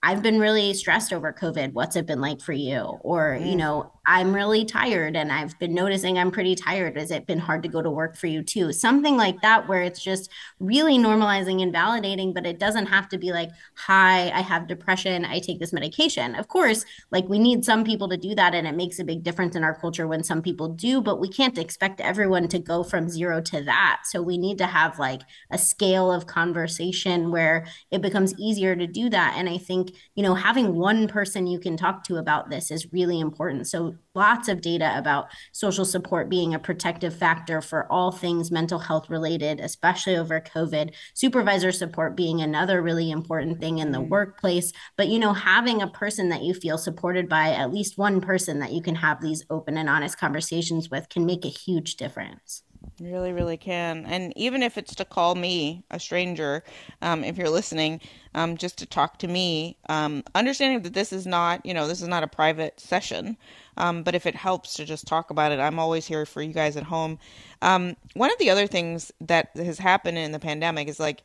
I've 0.00 0.22
been 0.22 0.38
really 0.38 0.74
stressed 0.74 1.12
over 1.12 1.32
COVID. 1.32 1.72
What's 1.72 1.96
it 1.96 2.06
been 2.06 2.20
like 2.20 2.40
for 2.40 2.52
you? 2.52 2.98
Or, 3.00 3.36
mm. 3.36 3.50
you 3.50 3.56
know, 3.56 3.92
I'm 4.06 4.34
really 4.34 4.64
tired 4.64 5.16
and 5.16 5.30
I've 5.30 5.58
been 5.58 5.74
noticing 5.74 6.18
I'm 6.18 6.30
pretty 6.30 6.54
tired. 6.54 6.96
Has 6.96 7.10
it 7.10 7.26
been 7.26 7.40
hard 7.40 7.62
to 7.64 7.68
go 7.68 7.82
to 7.82 7.90
work 7.90 8.16
for 8.16 8.26
you 8.26 8.42
too? 8.42 8.72
Something 8.72 9.18
like 9.18 9.42
that, 9.42 9.68
where 9.68 9.82
it's 9.82 10.02
just 10.02 10.30
really 10.60 10.96
normalizing 10.96 11.62
and 11.62 11.74
validating, 11.74 12.32
but 12.32 12.46
it 12.46 12.58
doesn't 12.58 12.86
have 12.86 13.08
to 13.10 13.18
be 13.18 13.32
like, 13.32 13.50
hi, 13.74 14.30
I 14.30 14.40
have 14.40 14.66
depression. 14.66 15.26
I 15.26 15.40
take 15.40 15.58
this 15.58 15.74
medication. 15.74 16.36
Of 16.36 16.48
course, 16.48 16.86
like 17.10 17.28
we 17.28 17.38
need 17.38 17.66
some 17.66 17.84
people 17.84 18.08
to 18.08 18.16
do 18.16 18.34
that. 18.36 18.54
And 18.54 18.66
it 18.66 18.76
makes 18.76 18.98
a 18.98 19.04
big 19.04 19.24
difference 19.24 19.56
in 19.56 19.64
our 19.64 19.74
culture 19.74 20.06
when 20.06 20.24
some 20.24 20.40
people 20.40 20.68
do, 20.68 21.02
but 21.02 21.20
we 21.20 21.28
can't 21.28 21.58
expect 21.58 22.00
everyone 22.00 22.48
to 22.48 22.58
go 22.58 22.82
from 22.82 23.10
zero 23.10 23.42
to 23.42 23.62
that. 23.64 24.02
So 24.04 24.22
we 24.22 24.38
need 24.38 24.56
to 24.58 24.66
have 24.66 24.98
like 24.98 25.22
a 25.50 25.58
scale 25.58 26.10
of 26.10 26.26
conversation 26.26 27.30
where 27.30 27.66
it 27.90 28.00
becomes 28.00 28.32
easier 28.38 28.74
to 28.74 28.86
do 28.86 29.10
that. 29.10 29.34
And 29.36 29.50
I 29.50 29.58
think, 29.58 29.87
you 30.14 30.22
know, 30.22 30.34
having 30.34 30.74
one 30.74 31.08
person 31.08 31.46
you 31.46 31.58
can 31.58 31.76
talk 31.76 32.04
to 32.04 32.16
about 32.16 32.50
this 32.50 32.70
is 32.70 32.92
really 32.92 33.20
important. 33.20 33.66
So 33.66 33.96
lots 34.14 34.48
of 34.48 34.60
data 34.60 34.92
about 34.96 35.26
social 35.52 35.84
support 35.84 36.28
being 36.28 36.54
a 36.54 36.58
protective 36.58 37.14
factor 37.14 37.60
for 37.60 37.90
all 37.90 38.10
things 38.10 38.50
mental 38.50 38.78
health 38.78 39.08
related, 39.08 39.60
especially 39.60 40.16
over 40.16 40.40
COVID. 40.40 40.92
Supervisor 41.14 41.72
support 41.72 42.16
being 42.16 42.40
another 42.40 42.82
really 42.82 43.10
important 43.10 43.60
thing 43.60 43.78
in 43.78 43.92
the 43.92 43.98
mm-hmm. 43.98 44.10
workplace. 44.10 44.72
But, 44.96 45.08
you 45.08 45.18
know, 45.18 45.32
having 45.32 45.82
a 45.82 45.88
person 45.88 46.28
that 46.30 46.42
you 46.42 46.54
feel 46.54 46.78
supported 46.78 47.28
by, 47.28 47.50
at 47.50 47.72
least 47.72 47.98
one 47.98 48.20
person 48.20 48.58
that 48.58 48.72
you 48.72 48.82
can 48.82 48.96
have 48.96 49.20
these 49.20 49.44
open 49.50 49.76
and 49.76 49.88
honest 49.88 50.18
conversations 50.18 50.90
with, 50.90 51.08
can 51.08 51.24
make 51.24 51.44
a 51.44 51.48
huge 51.48 51.96
difference. 51.96 52.62
Really, 53.00 53.32
really 53.32 53.56
can. 53.56 54.06
And 54.06 54.32
even 54.36 54.62
if 54.62 54.76
it's 54.76 54.94
to 54.96 55.04
call 55.04 55.36
me, 55.36 55.84
a 55.90 56.00
stranger, 56.00 56.64
um, 57.00 57.22
if 57.22 57.36
you're 57.36 57.48
listening, 57.48 58.00
um, 58.34 58.56
just 58.56 58.78
to 58.78 58.86
talk 58.86 59.18
to 59.18 59.28
me, 59.28 59.76
um, 59.88 60.24
understanding 60.34 60.82
that 60.82 60.94
this 60.94 61.12
is 61.12 61.26
not, 61.26 61.64
you 61.64 61.74
know, 61.74 61.86
this 61.86 62.02
is 62.02 62.08
not 62.08 62.24
a 62.24 62.28
private 62.28 62.80
session. 62.80 63.36
Um, 63.76 64.02
but 64.02 64.16
if 64.16 64.26
it 64.26 64.34
helps 64.34 64.74
to 64.74 64.84
just 64.84 65.06
talk 65.06 65.30
about 65.30 65.52
it, 65.52 65.60
I'm 65.60 65.78
always 65.78 66.06
here 66.06 66.26
for 66.26 66.42
you 66.42 66.52
guys 66.52 66.76
at 66.76 66.82
home. 66.82 67.20
Um, 67.62 67.96
one 68.14 68.32
of 68.32 68.38
the 68.38 68.50
other 68.50 68.66
things 68.66 69.12
that 69.20 69.50
has 69.56 69.78
happened 69.78 70.18
in 70.18 70.32
the 70.32 70.40
pandemic 70.40 70.88
is 70.88 70.98
like, 70.98 71.22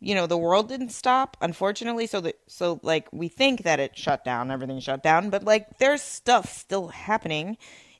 you 0.00 0.14
know, 0.14 0.26
the 0.26 0.38
world 0.38 0.68
didn't 0.68 0.92
stop, 0.92 1.36
unfortunately. 1.42 2.06
So 2.06 2.22
that, 2.22 2.38
so 2.46 2.80
like, 2.82 3.08
we 3.12 3.28
think 3.28 3.64
that 3.64 3.80
it 3.80 3.96
shut 3.96 4.24
down, 4.24 4.50
everything 4.50 4.80
shut 4.80 5.02
down, 5.02 5.28
but 5.28 5.44
like, 5.44 5.78
there's 5.78 6.00
stuff 6.00 6.50
still 6.50 6.88
happening 6.88 7.58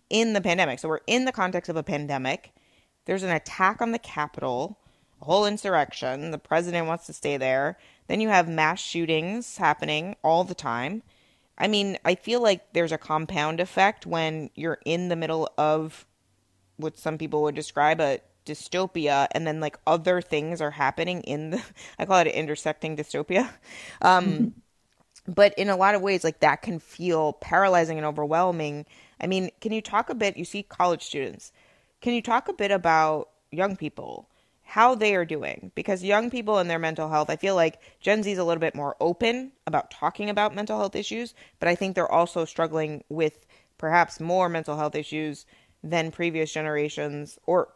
in 0.08 0.32
the 0.32 0.40
pandemic. 0.40 0.78
So 0.78 0.88
we're 0.88 1.00
in 1.06 1.26
the 1.26 1.32
context 1.32 1.68
of 1.68 1.76
a 1.76 1.82
pandemic 1.82 2.52
there's 3.04 3.22
an 3.22 3.30
attack 3.30 3.80
on 3.82 3.92
the 3.92 3.98
Capitol, 3.98 4.78
a 5.20 5.24
whole 5.24 5.46
insurrection. 5.46 6.30
The 6.30 6.38
president 6.38 6.86
wants 6.86 7.06
to 7.06 7.12
stay 7.12 7.36
there. 7.36 7.78
Then 8.08 8.20
you 8.20 8.28
have 8.28 8.48
mass 8.48 8.80
shootings 8.80 9.56
happening 9.56 10.16
all 10.22 10.44
the 10.44 10.54
time. 10.54 11.02
I 11.58 11.68
mean, 11.68 11.98
I 12.04 12.14
feel 12.14 12.42
like 12.42 12.72
there's 12.72 12.92
a 12.92 12.98
compound 12.98 13.60
effect 13.60 14.06
when 14.06 14.50
you're 14.54 14.78
in 14.84 15.08
the 15.08 15.16
middle 15.16 15.50
of 15.58 16.06
what 16.76 16.98
some 16.98 17.18
people 17.18 17.42
would 17.42 17.54
describe 17.54 18.00
a 18.00 18.20
dystopia 18.44 19.28
and 19.32 19.46
then 19.46 19.60
like 19.60 19.78
other 19.86 20.20
things 20.20 20.60
are 20.60 20.72
happening 20.72 21.20
in 21.22 21.50
the 21.50 21.62
I 21.98 22.06
call 22.06 22.18
it 22.18 22.26
an 22.26 22.32
intersecting 22.32 22.96
dystopia. 22.96 23.48
Um 24.02 24.24
mm-hmm. 24.24 25.32
but 25.32 25.54
in 25.56 25.68
a 25.68 25.76
lot 25.76 25.94
of 25.94 26.02
ways 26.02 26.24
like 26.24 26.40
that 26.40 26.62
can 26.62 26.80
feel 26.80 27.34
paralyzing 27.34 27.98
and 27.98 28.06
overwhelming. 28.06 28.84
I 29.20 29.28
mean, 29.28 29.50
can 29.60 29.70
you 29.70 29.80
talk 29.80 30.10
a 30.10 30.14
bit 30.14 30.36
you 30.36 30.44
see 30.44 30.64
college 30.64 31.04
students 31.04 31.52
can 32.02 32.12
you 32.12 32.20
talk 32.20 32.48
a 32.48 32.52
bit 32.52 32.72
about 32.72 33.30
young 33.50 33.76
people, 33.76 34.28
how 34.64 34.94
they 34.94 35.14
are 35.14 35.24
doing? 35.24 35.70
Because 35.74 36.02
young 36.02 36.30
people 36.30 36.58
and 36.58 36.68
their 36.68 36.78
mental 36.78 37.08
health, 37.08 37.30
I 37.30 37.36
feel 37.36 37.54
like 37.54 37.80
Gen 38.00 38.22
Z 38.22 38.32
is 38.32 38.38
a 38.38 38.44
little 38.44 38.60
bit 38.60 38.74
more 38.74 38.96
open 39.00 39.52
about 39.66 39.90
talking 39.90 40.28
about 40.28 40.54
mental 40.54 40.78
health 40.78 40.96
issues, 40.96 41.32
but 41.60 41.68
I 41.68 41.76
think 41.76 41.94
they're 41.94 42.10
also 42.10 42.44
struggling 42.44 43.04
with 43.08 43.46
perhaps 43.78 44.20
more 44.20 44.48
mental 44.48 44.76
health 44.76 44.96
issues 44.96 45.46
than 45.82 46.10
previous 46.10 46.52
generations 46.52 47.38
or 47.46 47.68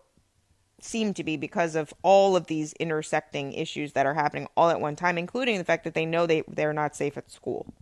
seem 0.80 1.14
to 1.14 1.24
be 1.24 1.36
because 1.36 1.74
of 1.74 1.94
all 2.02 2.36
of 2.36 2.46
these 2.48 2.72
intersecting 2.74 3.52
issues 3.52 3.92
that 3.92 4.06
are 4.06 4.14
happening 4.14 4.46
all 4.56 4.70
at 4.70 4.80
one 4.80 4.96
time, 4.96 5.18
including 5.18 5.58
the 5.58 5.64
fact 5.64 5.84
that 5.84 5.94
they 5.94 6.04
know 6.04 6.26
they, 6.26 6.42
they're 6.48 6.72
not 6.72 6.96
safe 6.96 7.16
at 7.16 7.30
school. 7.30 7.72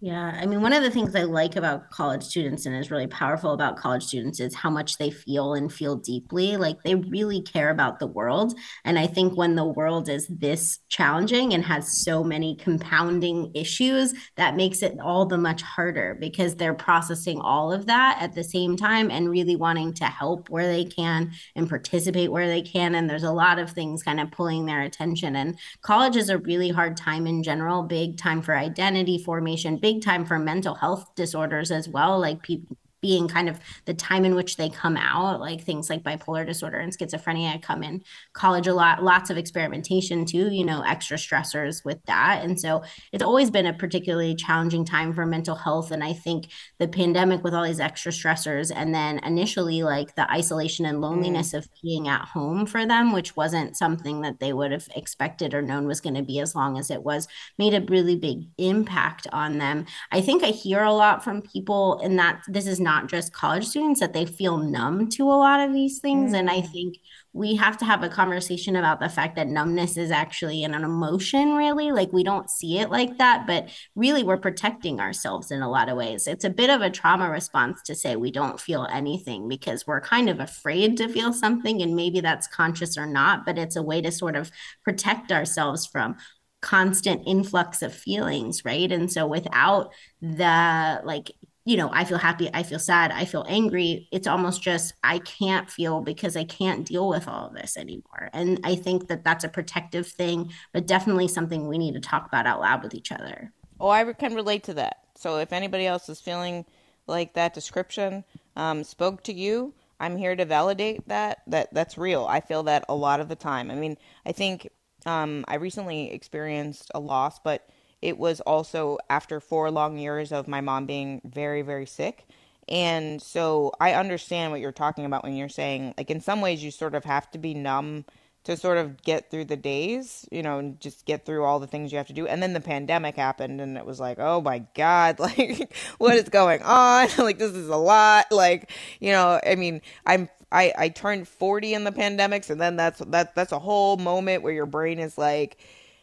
Yeah, 0.00 0.38
I 0.40 0.46
mean, 0.46 0.62
one 0.62 0.72
of 0.72 0.84
the 0.84 0.92
things 0.92 1.16
I 1.16 1.24
like 1.24 1.56
about 1.56 1.90
college 1.90 2.22
students 2.22 2.66
and 2.66 2.76
is 2.76 2.88
really 2.88 3.08
powerful 3.08 3.52
about 3.52 3.76
college 3.78 4.04
students 4.04 4.38
is 4.38 4.54
how 4.54 4.70
much 4.70 4.96
they 4.96 5.10
feel 5.10 5.54
and 5.54 5.72
feel 5.72 5.96
deeply. 5.96 6.56
Like 6.56 6.80
they 6.84 6.94
really 6.94 7.42
care 7.42 7.70
about 7.70 7.98
the 7.98 8.06
world. 8.06 8.54
And 8.84 8.96
I 8.96 9.08
think 9.08 9.36
when 9.36 9.56
the 9.56 9.64
world 9.64 10.08
is 10.08 10.28
this 10.28 10.78
challenging 10.88 11.52
and 11.52 11.64
has 11.64 11.92
so 12.00 12.22
many 12.22 12.54
compounding 12.54 13.50
issues, 13.56 14.14
that 14.36 14.54
makes 14.54 14.82
it 14.84 14.96
all 15.02 15.26
the 15.26 15.36
much 15.36 15.62
harder 15.62 16.16
because 16.20 16.54
they're 16.54 16.74
processing 16.74 17.40
all 17.40 17.72
of 17.72 17.86
that 17.86 18.18
at 18.20 18.34
the 18.36 18.44
same 18.44 18.76
time 18.76 19.10
and 19.10 19.28
really 19.28 19.56
wanting 19.56 19.92
to 19.94 20.04
help 20.04 20.48
where 20.48 20.68
they 20.68 20.84
can 20.84 21.32
and 21.56 21.68
participate 21.68 22.30
where 22.30 22.46
they 22.46 22.62
can. 22.62 22.94
And 22.94 23.10
there's 23.10 23.24
a 23.24 23.32
lot 23.32 23.58
of 23.58 23.72
things 23.72 24.04
kind 24.04 24.20
of 24.20 24.30
pulling 24.30 24.66
their 24.66 24.82
attention. 24.82 25.34
And 25.34 25.58
college 25.82 26.14
is 26.14 26.28
a 26.30 26.38
really 26.38 26.68
hard 26.68 26.96
time 26.96 27.26
in 27.26 27.42
general, 27.42 27.82
big 27.82 28.16
time 28.16 28.42
for 28.42 28.54
identity 28.54 29.18
formation 29.24 29.76
big 29.87 29.87
time 29.94 30.24
for 30.24 30.38
mental 30.38 30.74
health 30.74 31.14
disorders 31.14 31.70
as 31.70 31.88
well. 31.88 32.18
Like 32.18 32.42
people 32.42 32.76
being 33.00 33.28
kind 33.28 33.48
of 33.48 33.58
the 33.84 33.94
time 33.94 34.24
in 34.24 34.34
which 34.34 34.56
they 34.56 34.68
come 34.68 34.96
out 34.96 35.40
like 35.40 35.62
things 35.62 35.88
like 35.88 36.02
bipolar 36.02 36.44
disorder 36.44 36.78
and 36.78 36.96
schizophrenia 36.96 37.60
come 37.62 37.82
in 37.82 38.02
college 38.32 38.66
a 38.66 38.74
lot 38.74 39.02
lots 39.02 39.30
of 39.30 39.38
experimentation 39.38 40.24
too 40.24 40.48
you 40.50 40.64
know 40.64 40.82
extra 40.82 41.16
stressors 41.16 41.84
with 41.84 42.04
that. 42.06 42.40
And 42.42 42.58
so 42.58 42.82
it's 43.12 43.22
always 43.22 43.50
been 43.50 43.66
a 43.66 43.72
particularly 43.72 44.34
challenging 44.34 44.84
time 44.84 45.12
for 45.12 45.26
mental 45.26 45.54
health. 45.54 45.90
And 45.90 46.02
i 46.02 46.12
think 46.12 46.48
the 46.78 46.88
pandemic 46.88 47.44
with 47.44 47.54
all 47.54 47.64
these 47.64 47.80
extra 47.80 48.12
stressors 48.12 48.72
and 48.74 48.94
then 48.94 49.18
initially 49.24 49.82
like 49.82 50.14
the 50.14 50.30
isolation 50.30 50.86
and 50.86 51.00
loneliness 51.00 51.52
mm. 51.52 51.58
of 51.58 51.68
being 51.82 52.08
at 52.08 52.22
home 52.22 52.66
for 52.66 52.86
them 52.86 53.12
which 53.12 53.36
wasn't 53.36 53.76
something 53.76 54.22
that 54.22 54.40
they 54.40 54.52
would 54.52 54.72
have 54.72 54.88
expected 54.96 55.54
or 55.54 55.62
known 55.62 55.86
was 55.86 56.00
going 56.00 56.14
to 56.14 56.22
be 56.22 56.40
as 56.40 56.54
long 56.54 56.78
as 56.78 56.90
it 56.90 57.02
was 57.02 57.28
made 57.58 57.74
a 57.74 57.80
really 57.82 58.16
big 58.16 58.48
impact 58.58 59.26
on 59.32 59.58
them. 59.58 59.86
I 60.10 60.20
think 60.20 60.42
i 60.42 60.48
hear 60.48 60.82
a 60.82 60.92
lot 60.92 61.22
from 61.22 61.42
people 61.42 62.00
and 62.00 62.18
that 62.18 62.42
this 62.48 62.66
is 62.66 62.80
not 62.80 62.87
just 63.06 63.32
college 63.32 63.66
students 63.66 64.00
that 64.00 64.12
they 64.12 64.24
feel 64.24 64.58
numb 64.58 65.08
to 65.08 65.24
a 65.24 65.38
lot 65.38 65.60
of 65.60 65.72
these 65.72 65.98
things 65.98 66.32
mm. 66.32 66.38
and 66.38 66.50
i 66.50 66.60
mm. 66.60 66.72
think 66.72 66.96
we 67.34 67.54
have 67.54 67.76
to 67.78 67.84
have 67.84 68.02
a 68.02 68.08
conversation 68.08 68.74
about 68.74 69.00
the 69.00 69.08
fact 69.08 69.36
that 69.36 69.46
numbness 69.46 69.96
is 69.96 70.10
actually 70.10 70.64
an, 70.64 70.74
an 70.74 70.82
emotion 70.82 71.54
really 71.54 71.92
like 71.92 72.12
we 72.12 72.24
don't 72.24 72.50
see 72.50 72.78
it 72.78 72.90
like 72.90 73.18
that 73.18 73.46
but 73.46 73.68
really 73.94 74.22
we're 74.22 74.36
protecting 74.36 74.98
ourselves 74.98 75.50
in 75.50 75.62
a 75.62 75.70
lot 75.70 75.88
of 75.88 75.96
ways 75.96 76.26
it's 76.26 76.44
a 76.44 76.50
bit 76.50 76.70
of 76.70 76.80
a 76.80 76.90
trauma 76.90 77.30
response 77.30 77.82
to 77.82 77.94
say 77.94 78.16
we 78.16 78.30
don't 78.30 78.60
feel 78.60 78.88
anything 78.92 79.48
because 79.48 79.86
we're 79.86 80.00
kind 80.00 80.28
of 80.28 80.40
afraid 80.40 80.96
to 80.96 81.08
feel 81.08 81.32
something 81.32 81.82
and 81.82 81.94
maybe 81.94 82.20
that's 82.20 82.48
conscious 82.48 82.96
or 82.96 83.06
not 83.06 83.44
but 83.44 83.58
it's 83.58 83.76
a 83.76 83.82
way 83.82 84.00
to 84.00 84.10
sort 84.10 84.34
of 84.34 84.50
protect 84.84 85.30
ourselves 85.30 85.86
from 85.86 86.16
constant 86.60 87.22
influx 87.26 87.82
of 87.82 87.94
feelings 87.94 88.64
right 88.64 88.90
and 88.90 89.12
so 89.12 89.26
without 89.26 89.92
the 90.20 91.00
like 91.04 91.30
you 91.68 91.76
know, 91.76 91.90
I 91.92 92.04
feel 92.04 92.16
happy, 92.16 92.48
I 92.54 92.62
feel 92.62 92.78
sad, 92.78 93.12
I 93.12 93.26
feel 93.26 93.44
angry. 93.46 94.08
It's 94.10 94.26
almost 94.26 94.62
just 94.62 94.94
I 95.04 95.18
can't 95.18 95.68
feel 95.68 96.00
because 96.00 96.34
I 96.34 96.44
can't 96.44 96.86
deal 96.86 97.10
with 97.10 97.28
all 97.28 97.48
of 97.48 97.54
this 97.54 97.76
anymore. 97.76 98.30
And 98.32 98.58
I 98.64 98.74
think 98.74 99.08
that 99.08 99.22
that's 99.22 99.44
a 99.44 99.50
protective 99.50 100.06
thing, 100.06 100.50
but 100.72 100.86
definitely 100.86 101.28
something 101.28 101.68
we 101.68 101.76
need 101.76 101.92
to 101.92 102.00
talk 102.00 102.26
about 102.26 102.46
out 102.46 102.62
loud 102.62 102.82
with 102.82 102.94
each 102.94 103.12
other. 103.12 103.52
Oh, 103.78 103.90
I 103.90 104.10
can 104.14 104.34
relate 104.34 104.64
to 104.64 104.74
that. 104.74 104.96
So 105.14 105.40
if 105.40 105.52
anybody 105.52 105.84
else 105.84 106.08
is 106.08 106.22
feeling 106.22 106.64
like 107.06 107.34
that 107.34 107.52
description 107.52 108.24
um, 108.56 108.82
spoke 108.82 109.22
to 109.24 109.34
you, 109.34 109.74
I'm 110.00 110.16
here 110.16 110.36
to 110.36 110.46
validate 110.46 111.06
that. 111.08 111.42
That 111.48 111.68
that's 111.74 111.98
real. 111.98 112.24
I 112.24 112.40
feel 112.40 112.62
that 112.62 112.86
a 112.88 112.94
lot 112.94 113.20
of 113.20 113.28
the 113.28 113.36
time. 113.36 113.70
I 113.70 113.74
mean, 113.74 113.98
I 114.24 114.32
think 114.32 114.70
um, 115.04 115.44
I 115.46 115.56
recently 115.56 116.12
experienced 116.12 116.90
a 116.94 116.98
loss, 116.98 117.38
but 117.40 117.68
it 118.00 118.18
was 118.18 118.40
also 118.40 118.98
after 119.10 119.40
four 119.40 119.70
long 119.70 119.98
years 119.98 120.32
of 120.32 120.48
my 120.48 120.60
mom 120.60 120.86
being 120.86 121.20
very, 121.24 121.62
very 121.62 121.86
sick. 121.86 122.26
And 122.68 123.20
so 123.22 123.72
I 123.80 123.94
understand 123.94 124.52
what 124.52 124.60
you're 124.60 124.72
talking 124.72 125.04
about 125.04 125.24
when 125.24 125.34
you're 125.34 125.48
saying, 125.48 125.94
like, 125.96 126.10
in 126.10 126.20
some 126.20 126.40
ways, 126.40 126.62
you 126.62 126.70
sort 126.70 126.94
of 126.94 127.04
have 127.04 127.30
to 127.30 127.38
be 127.38 127.54
numb 127.54 128.04
to 128.44 128.56
sort 128.56 128.78
of 128.78 129.02
get 129.02 129.30
through 129.30 129.46
the 129.46 129.56
days, 129.56 130.26
you 130.30 130.42
know, 130.42 130.58
and 130.58 130.78
just 130.80 131.04
get 131.06 131.24
through 131.24 131.44
all 131.44 131.58
the 131.58 131.66
things 131.66 131.92
you 131.92 131.98
have 131.98 132.06
to 132.06 132.12
do. 132.12 132.26
And 132.26 132.42
then 132.42 132.52
the 132.52 132.60
pandemic 132.60 133.16
happened, 133.16 133.60
and 133.60 133.76
it 133.76 133.86
was 133.86 133.98
like, 133.98 134.18
oh 134.18 134.40
my 134.40 134.60
God, 134.74 135.18
like, 135.20 135.74
what 135.98 136.14
is 136.16 136.28
going 136.28 136.62
on? 136.62 137.08
like, 137.18 137.38
this 137.38 137.52
is 137.52 137.68
a 137.68 137.76
lot. 137.76 138.26
Like, 138.30 138.70
you 139.00 139.12
know, 139.12 139.40
I 139.44 139.54
mean, 139.54 139.80
I'm 140.04 140.28
I, 140.50 140.72
I 140.76 140.88
turned 140.88 141.28
40 141.28 141.74
in 141.74 141.84
the 141.84 141.92
pandemics 141.92 142.48
and 142.48 142.60
then 142.60 142.76
that's 142.76 143.00
that 143.00 143.34
that's 143.34 143.52
a 143.52 143.58
whole 143.58 143.98
moment 143.98 144.42
where 144.42 144.52
your 144.52 144.66
brain 144.66 144.98
is 144.98 145.18
like, 145.18 145.58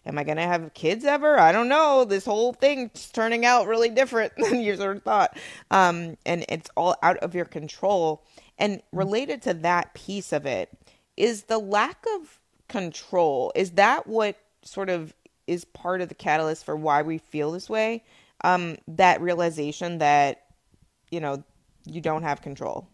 am 0.06 0.18
I 0.18 0.24
going 0.24 0.38
to 0.38 0.44
have 0.44 0.74
kids 0.74 1.06
ever? 1.06 1.40
I 1.40 1.52
don't 1.52 1.70
know. 1.70 2.06
This 2.06 2.26
whole 2.26 2.54
thing's 2.54 3.10
turning 3.12 3.46
out 3.46 3.68
really 3.68 3.90
different 3.90 4.34
than 4.38 4.62
you 4.62 4.76
sort 4.76 4.98
of 4.98 5.04
thought. 5.04 5.38
Um, 5.72 6.18
and 6.26 6.46
it's 6.50 6.70
all 6.76 6.96
out 7.02 7.18
of 7.18 7.36
your 7.36 7.46
control. 7.46 8.24
And 8.58 8.82
related 8.92 9.42
to 9.44 9.54
that 9.54 9.94
piece 9.94 10.32
of 10.32 10.46
it, 10.46 10.70
is 11.18 11.44
the 11.44 11.58
lack 11.58 12.04
of 12.16 12.40
control 12.68 13.52
is 13.56 13.72
that 13.72 14.08
what 14.08 14.38
sort 14.64 14.90
of 14.90 15.14
is 15.48 15.66
part 15.66 16.02
of 16.02 16.10
the 16.10 16.16
catalyst 16.16 16.66
for 16.66 16.76
why 16.76 17.02
we 17.02 17.18
feel 17.18 17.52
this 17.52 17.70
way 17.70 18.04
um 18.44 18.76
that 18.88 19.22
realization 19.22 20.00
that 20.00 20.46
you 21.12 21.20
know 21.20 21.44
you 21.86 22.02
don't 22.02 22.24
have 22.24 22.42
control 22.42 22.88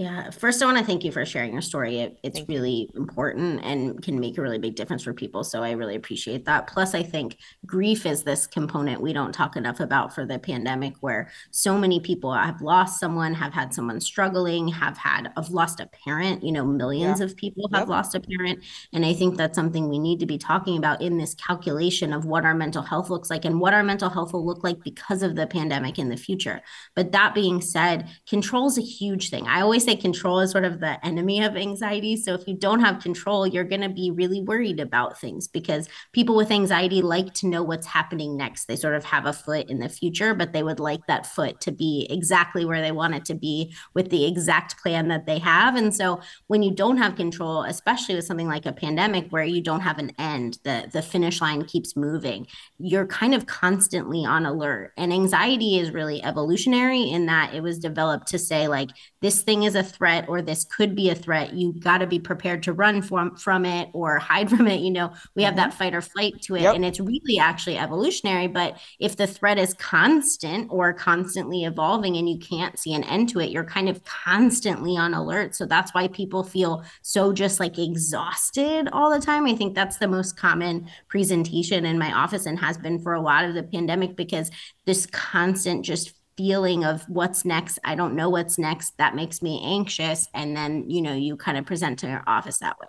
yeah, 0.00 0.30
first 0.30 0.62
I 0.62 0.64
want 0.64 0.78
to 0.78 0.84
thank 0.84 1.04
you 1.04 1.12
for 1.12 1.26
sharing 1.26 1.52
your 1.52 1.60
story. 1.60 1.98
It, 1.98 2.18
it's 2.22 2.38
thank 2.38 2.48
really 2.48 2.88
you. 2.94 3.02
important 3.02 3.62
and 3.62 4.02
can 4.02 4.18
make 4.18 4.38
a 4.38 4.40
really 4.40 4.58
big 4.58 4.74
difference 4.74 5.02
for 5.02 5.12
people. 5.12 5.44
So 5.44 5.62
I 5.62 5.72
really 5.72 5.94
appreciate 5.94 6.46
that. 6.46 6.68
Plus, 6.68 6.94
I 6.94 7.02
think 7.02 7.36
grief 7.66 8.06
is 8.06 8.22
this 8.22 8.46
component 8.46 9.02
we 9.02 9.12
don't 9.12 9.34
talk 9.34 9.56
enough 9.56 9.78
about 9.78 10.14
for 10.14 10.24
the 10.24 10.38
pandemic, 10.38 10.94
where 11.00 11.30
so 11.50 11.76
many 11.76 12.00
people 12.00 12.32
have 12.32 12.62
lost 12.62 12.98
someone, 12.98 13.34
have 13.34 13.52
had 13.52 13.74
someone 13.74 14.00
struggling, 14.00 14.68
have 14.68 14.96
had 14.96 15.30
have 15.36 15.50
lost 15.50 15.80
a 15.80 15.90
parent. 16.02 16.42
You 16.42 16.52
know, 16.52 16.64
millions 16.64 17.20
yeah. 17.20 17.26
of 17.26 17.36
people 17.36 17.68
have 17.74 17.82
yep. 17.82 17.88
lost 17.88 18.14
a 18.14 18.20
parent, 18.20 18.60
and 18.94 19.04
I 19.04 19.12
think 19.12 19.36
that's 19.36 19.54
something 19.54 19.90
we 19.90 19.98
need 19.98 20.18
to 20.20 20.26
be 20.26 20.38
talking 20.38 20.78
about 20.78 21.02
in 21.02 21.18
this 21.18 21.34
calculation 21.34 22.14
of 22.14 22.24
what 22.24 22.46
our 22.46 22.54
mental 22.54 22.82
health 22.82 23.10
looks 23.10 23.28
like 23.28 23.44
and 23.44 23.60
what 23.60 23.74
our 23.74 23.82
mental 23.82 24.08
health 24.08 24.32
will 24.32 24.46
look 24.46 24.64
like 24.64 24.82
because 24.82 25.22
of 25.22 25.36
the 25.36 25.46
pandemic 25.46 25.98
in 25.98 26.08
the 26.08 26.16
future. 26.16 26.62
But 26.96 27.12
that 27.12 27.34
being 27.34 27.60
said, 27.60 28.08
control 28.26 28.66
is 28.68 28.78
a 28.78 28.80
huge 28.80 29.28
thing. 29.28 29.46
I 29.46 29.60
always 29.60 29.89
say 29.90 29.96
control 29.96 30.40
is 30.40 30.50
sort 30.50 30.64
of 30.64 30.80
the 30.80 31.04
enemy 31.04 31.42
of 31.42 31.56
anxiety. 31.56 32.16
So 32.16 32.34
if 32.34 32.46
you 32.46 32.54
don't 32.54 32.80
have 32.80 33.02
control, 33.02 33.46
you're 33.46 33.64
going 33.64 33.80
to 33.80 33.88
be 33.88 34.10
really 34.10 34.40
worried 34.40 34.80
about 34.80 35.20
things 35.20 35.48
because 35.48 35.88
people 36.12 36.36
with 36.36 36.50
anxiety 36.50 37.02
like 37.02 37.34
to 37.34 37.46
know 37.46 37.62
what's 37.62 37.86
happening 37.86 38.36
next. 38.36 38.66
They 38.66 38.76
sort 38.76 38.94
of 38.94 39.04
have 39.04 39.26
a 39.26 39.32
foot 39.32 39.68
in 39.68 39.80
the 39.80 39.88
future, 39.88 40.34
but 40.34 40.52
they 40.52 40.62
would 40.62 40.80
like 40.80 41.06
that 41.06 41.26
foot 41.26 41.60
to 41.62 41.72
be 41.72 42.06
exactly 42.10 42.64
where 42.64 42.80
they 42.80 42.92
want 42.92 43.14
it 43.14 43.24
to 43.26 43.34
be 43.34 43.74
with 43.94 44.10
the 44.10 44.26
exact 44.26 44.80
plan 44.80 45.08
that 45.08 45.26
they 45.26 45.38
have. 45.38 45.76
And 45.76 45.94
so 45.94 46.20
when 46.46 46.62
you 46.62 46.70
don't 46.70 46.98
have 46.98 47.16
control, 47.16 47.62
especially 47.64 48.14
with 48.14 48.24
something 48.24 48.48
like 48.48 48.66
a 48.66 48.72
pandemic 48.72 49.28
where 49.30 49.44
you 49.44 49.60
don't 49.60 49.80
have 49.80 49.98
an 49.98 50.12
end, 50.18 50.58
the 50.64 50.88
the 50.92 51.02
finish 51.02 51.40
line 51.40 51.64
keeps 51.64 51.96
moving, 51.96 52.46
you're 52.78 53.06
kind 53.06 53.34
of 53.34 53.46
constantly 53.46 54.24
on 54.24 54.46
alert. 54.46 54.92
And 54.96 55.12
anxiety 55.12 55.78
is 55.78 55.90
really 55.90 56.22
evolutionary 56.22 57.02
in 57.02 57.26
that 57.26 57.54
it 57.54 57.62
was 57.62 57.78
developed 57.78 58.28
to 58.28 58.38
say 58.38 58.68
like 58.68 58.90
this 59.20 59.42
thing 59.42 59.64
is 59.64 59.69
a 59.74 59.82
threat 59.82 60.28
or 60.28 60.42
this 60.42 60.64
could 60.64 60.94
be 60.94 61.10
a 61.10 61.14
threat 61.14 61.52
you 61.52 61.72
got 61.72 61.98
to 61.98 62.06
be 62.06 62.18
prepared 62.18 62.62
to 62.62 62.72
run 62.72 63.02
from 63.02 63.34
from 63.36 63.64
it 63.64 63.88
or 63.92 64.18
hide 64.18 64.48
from 64.50 64.66
it 64.66 64.80
you 64.80 64.90
know 64.90 65.12
we 65.34 65.42
have 65.42 65.56
that 65.56 65.70
mm-hmm. 65.70 65.78
fight 65.78 65.94
or 65.94 66.00
flight 66.00 66.40
to 66.40 66.56
it 66.56 66.62
yep. 66.62 66.74
and 66.74 66.84
it's 66.84 67.00
really 67.00 67.38
actually 67.38 67.76
evolutionary 67.76 68.46
but 68.46 68.78
if 68.98 69.16
the 69.16 69.26
threat 69.26 69.58
is 69.58 69.74
constant 69.74 70.68
or 70.70 70.92
constantly 70.92 71.64
evolving 71.64 72.16
and 72.16 72.28
you 72.28 72.38
can't 72.38 72.78
see 72.78 72.94
an 72.94 73.04
end 73.04 73.28
to 73.28 73.40
it 73.40 73.50
you're 73.50 73.64
kind 73.64 73.88
of 73.88 74.02
constantly 74.04 74.96
on 74.96 75.14
alert 75.14 75.54
so 75.54 75.66
that's 75.66 75.92
why 75.94 76.08
people 76.08 76.42
feel 76.42 76.84
so 77.02 77.32
just 77.32 77.60
like 77.60 77.78
exhausted 77.78 78.88
all 78.92 79.10
the 79.10 79.24
time 79.24 79.46
i 79.46 79.54
think 79.54 79.74
that's 79.74 79.98
the 79.98 80.08
most 80.08 80.36
common 80.36 80.86
presentation 81.08 81.84
in 81.84 81.98
my 81.98 82.12
office 82.12 82.46
and 82.46 82.58
has 82.58 82.78
been 82.78 82.98
for 82.98 83.14
a 83.14 83.20
lot 83.20 83.44
of 83.44 83.54
the 83.54 83.62
pandemic 83.62 84.16
because 84.16 84.50
this 84.86 85.06
constant 85.06 85.84
just 85.84 86.14
feeling 86.40 86.86
of 86.86 87.02
what's 87.06 87.44
next. 87.44 87.78
I 87.84 87.94
don't 87.94 88.16
know 88.16 88.30
what's 88.30 88.58
next. 88.58 88.96
That 88.96 89.14
makes 89.14 89.42
me 89.42 89.60
anxious. 89.62 90.26
And 90.32 90.56
then 90.56 90.88
you 90.88 91.02
know 91.02 91.12
you 91.12 91.36
kind 91.36 91.58
of 91.58 91.66
present 91.66 91.98
to 91.98 92.06
your 92.06 92.24
office 92.26 92.58
that 92.58 92.80
way. 92.80 92.88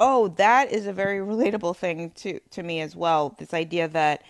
Oh 0.00 0.28
that 0.38 0.72
is 0.72 0.88
a 0.88 0.92
very 0.92 1.18
relatable 1.18 1.76
thing 1.76 2.10
to 2.16 2.40
to 2.50 2.64
me 2.64 2.80
as 2.80 2.96
well. 2.96 3.36
This 3.38 3.54
idea 3.54 3.86
that 3.88 4.24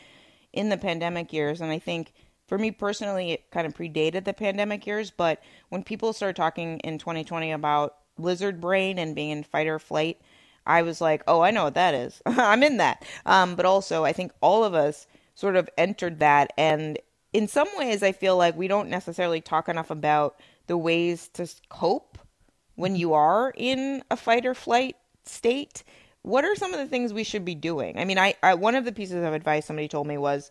in 0.52 0.68
the 0.68 0.76
pandemic 0.76 1.32
years 1.32 1.60
and 1.60 1.70
i 1.70 1.78
think 1.78 2.12
for 2.48 2.58
me 2.58 2.70
personally 2.70 3.32
it 3.32 3.50
kind 3.50 3.66
of 3.66 3.74
predated 3.74 4.24
the 4.24 4.32
pandemic 4.32 4.86
years 4.86 5.10
but 5.10 5.40
when 5.68 5.82
people 5.82 6.12
started 6.12 6.34
talking 6.36 6.78
in 6.80 6.98
2020 6.98 7.52
about 7.52 7.96
lizard 8.18 8.60
brain 8.60 8.98
and 8.98 9.14
being 9.14 9.30
in 9.30 9.44
fight 9.44 9.68
or 9.68 9.78
flight 9.78 10.20
i 10.66 10.82
was 10.82 11.00
like 11.00 11.22
oh 11.28 11.40
i 11.40 11.52
know 11.52 11.64
what 11.64 11.74
that 11.74 11.94
is. 11.94 12.20
I'm 12.26 12.64
in 12.64 12.78
that. 12.78 13.04
Um, 13.26 13.54
but 13.54 13.64
also 13.64 14.04
i 14.04 14.12
think 14.12 14.32
all 14.40 14.64
of 14.64 14.74
us 14.74 15.06
sort 15.34 15.56
of 15.56 15.70
entered 15.78 16.18
that 16.18 16.52
and 16.58 16.98
in 17.32 17.48
some 17.48 17.68
ways, 17.76 18.02
I 18.02 18.12
feel 18.12 18.36
like 18.36 18.56
we 18.56 18.68
don't 18.68 18.88
necessarily 18.88 19.40
talk 19.40 19.68
enough 19.68 19.90
about 19.90 20.40
the 20.66 20.76
ways 20.76 21.28
to 21.34 21.48
cope 21.68 22.18
when 22.74 22.96
you 22.96 23.12
are 23.12 23.52
in 23.56 24.02
a 24.10 24.16
fight 24.16 24.46
or 24.46 24.54
flight 24.54 24.96
state. 25.24 25.84
What 26.22 26.44
are 26.44 26.54
some 26.54 26.72
of 26.72 26.78
the 26.78 26.86
things 26.86 27.12
we 27.12 27.24
should 27.24 27.44
be 27.44 27.54
doing? 27.54 27.98
I 27.98 28.04
mean, 28.04 28.18
I, 28.18 28.34
I 28.42 28.54
one 28.54 28.74
of 28.74 28.84
the 28.84 28.92
pieces 28.92 29.24
of 29.24 29.32
advice 29.32 29.66
somebody 29.66 29.88
told 29.88 30.06
me 30.06 30.18
was 30.18 30.50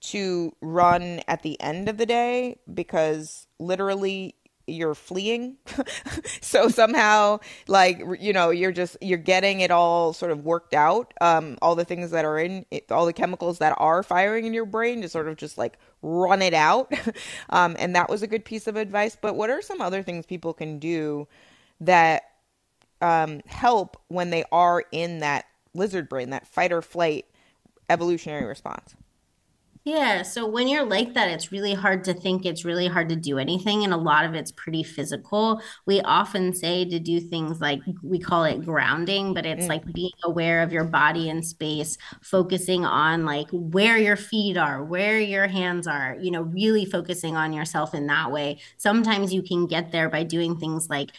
to 0.00 0.54
run 0.60 1.20
at 1.28 1.42
the 1.42 1.60
end 1.60 1.88
of 1.88 1.98
the 1.98 2.06
day 2.06 2.58
because 2.72 3.46
literally 3.58 4.34
you're 4.66 4.94
fleeing 4.94 5.56
so 6.40 6.68
somehow 6.68 7.38
like 7.66 8.00
you 8.20 8.32
know 8.32 8.50
you're 8.50 8.72
just 8.72 8.96
you're 9.00 9.18
getting 9.18 9.60
it 9.60 9.70
all 9.70 10.12
sort 10.12 10.30
of 10.30 10.44
worked 10.44 10.74
out 10.74 11.12
um 11.20 11.58
all 11.60 11.74
the 11.74 11.84
things 11.84 12.12
that 12.12 12.24
are 12.24 12.38
in 12.38 12.64
it, 12.70 12.90
all 12.92 13.04
the 13.04 13.12
chemicals 13.12 13.58
that 13.58 13.74
are 13.78 14.02
firing 14.02 14.46
in 14.46 14.54
your 14.54 14.64
brain 14.64 15.02
to 15.02 15.08
sort 15.08 15.26
of 15.26 15.36
just 15.36 15.58
like 15.58 15.76
run 16.02 16.42
it 16.42 16.54
out. 16.54 16.92
Um 17.50 17.76
and 17.78 17.96
that 17.96 18.08
was 18.08 18.22
a 18.22 18.26
good 18.26 18.44
piece 18.44 18.66
of 18.66 18.76
advice. 18.76 19.16
But 19.20 19.34
what 19.34 19.50
are 19.50 19.62
some 19.62 19.80
other 19.80 20.02
things 20.02 20.26
people 20.26 20.52
can 20.54 20.78
do 20.78 21.26
that 21.80 22.22
um 23.00 23.40
help 23.46 23.96
when 24.08 24.30
they 24.30 24.44
are 24.52 24.84
in 24.92 25.20
that 25.20 25.46
lizard 25.74 26.08
brain 26.08 26.30
that 26.30 26.46
fight 26.46 26.72
or 26.72 26.82
flight 26.82 27.26
evolutionary 27.88 28.46
response 28.46 28.94
yeah. 29.84 30.22
So 30.22 30.46
when 30.46 30.68
you're 30.68 30.84
like 30.84 31.14
that, 31.14 31.30
it's 31.30 31.50
really 31.50 31.72
hard 31.72 32.04
to 32.04 32.12
think, 32.12 32.44
it's 32.44 32.66
really 32.66 32.86
hard 32.86 33.08
to 33.08 33.16
do 33.16 33.38
anything. 33.38 33.82
And 33.82 33.94
a 33.94 33.96
lot 33.96 34.26
of 34.26 34.34
it's 34.34 34.52
pretty 34.52 34.82
physical. 34.82 35.62
We 35.86 36.02
often 36.02 36.54
say 36.54 36.84
to 36.84 36.98
do 36.98 37.18
things 37.18 37.60
like 37.60 37.80
we 38.02 38.18
call 38.18 38.44
it 38.44 38.64
grounding, 38.64 39.32
but 39.32 39.46
it's 39.46 39.64
mm. 39.64 39.68
like 39.70 39.90
being 39.92 40.12
aware 40.24 40.62
of 40.62 40.72
your 40.72 40.84
body 40.84 41.30
and 41.30 41.44
space, 41.44 41.96
focusing 42.22 42.84
on 42.84 43.24
like 43.24 43.48
where 43.52 43.96
your 43.96 44.16
feet 44.16 44.58
are, 44.58 44.84
where 44.84 45.18
your 45.18 45.46
hands 45.46 45.86
are, 45.86 46.16
you 46.20 46.30
know, 46.30 46.42
really 46.42 46.84
focusing 46.84 47.36
on 47.36 47.54
yourself 47.54 47.94
in 47.94 48.06
that 48.08 48.30
way. 48.30 48.58
Sometimes 48.76 49.32
you 49.32 49.42
can 49.42 49.66
get 49.66 49.92
there 49.92 50.10
by 50.10 50.24
doing 50.24 50.58
things 50.58 50.90
like 50.90 51.10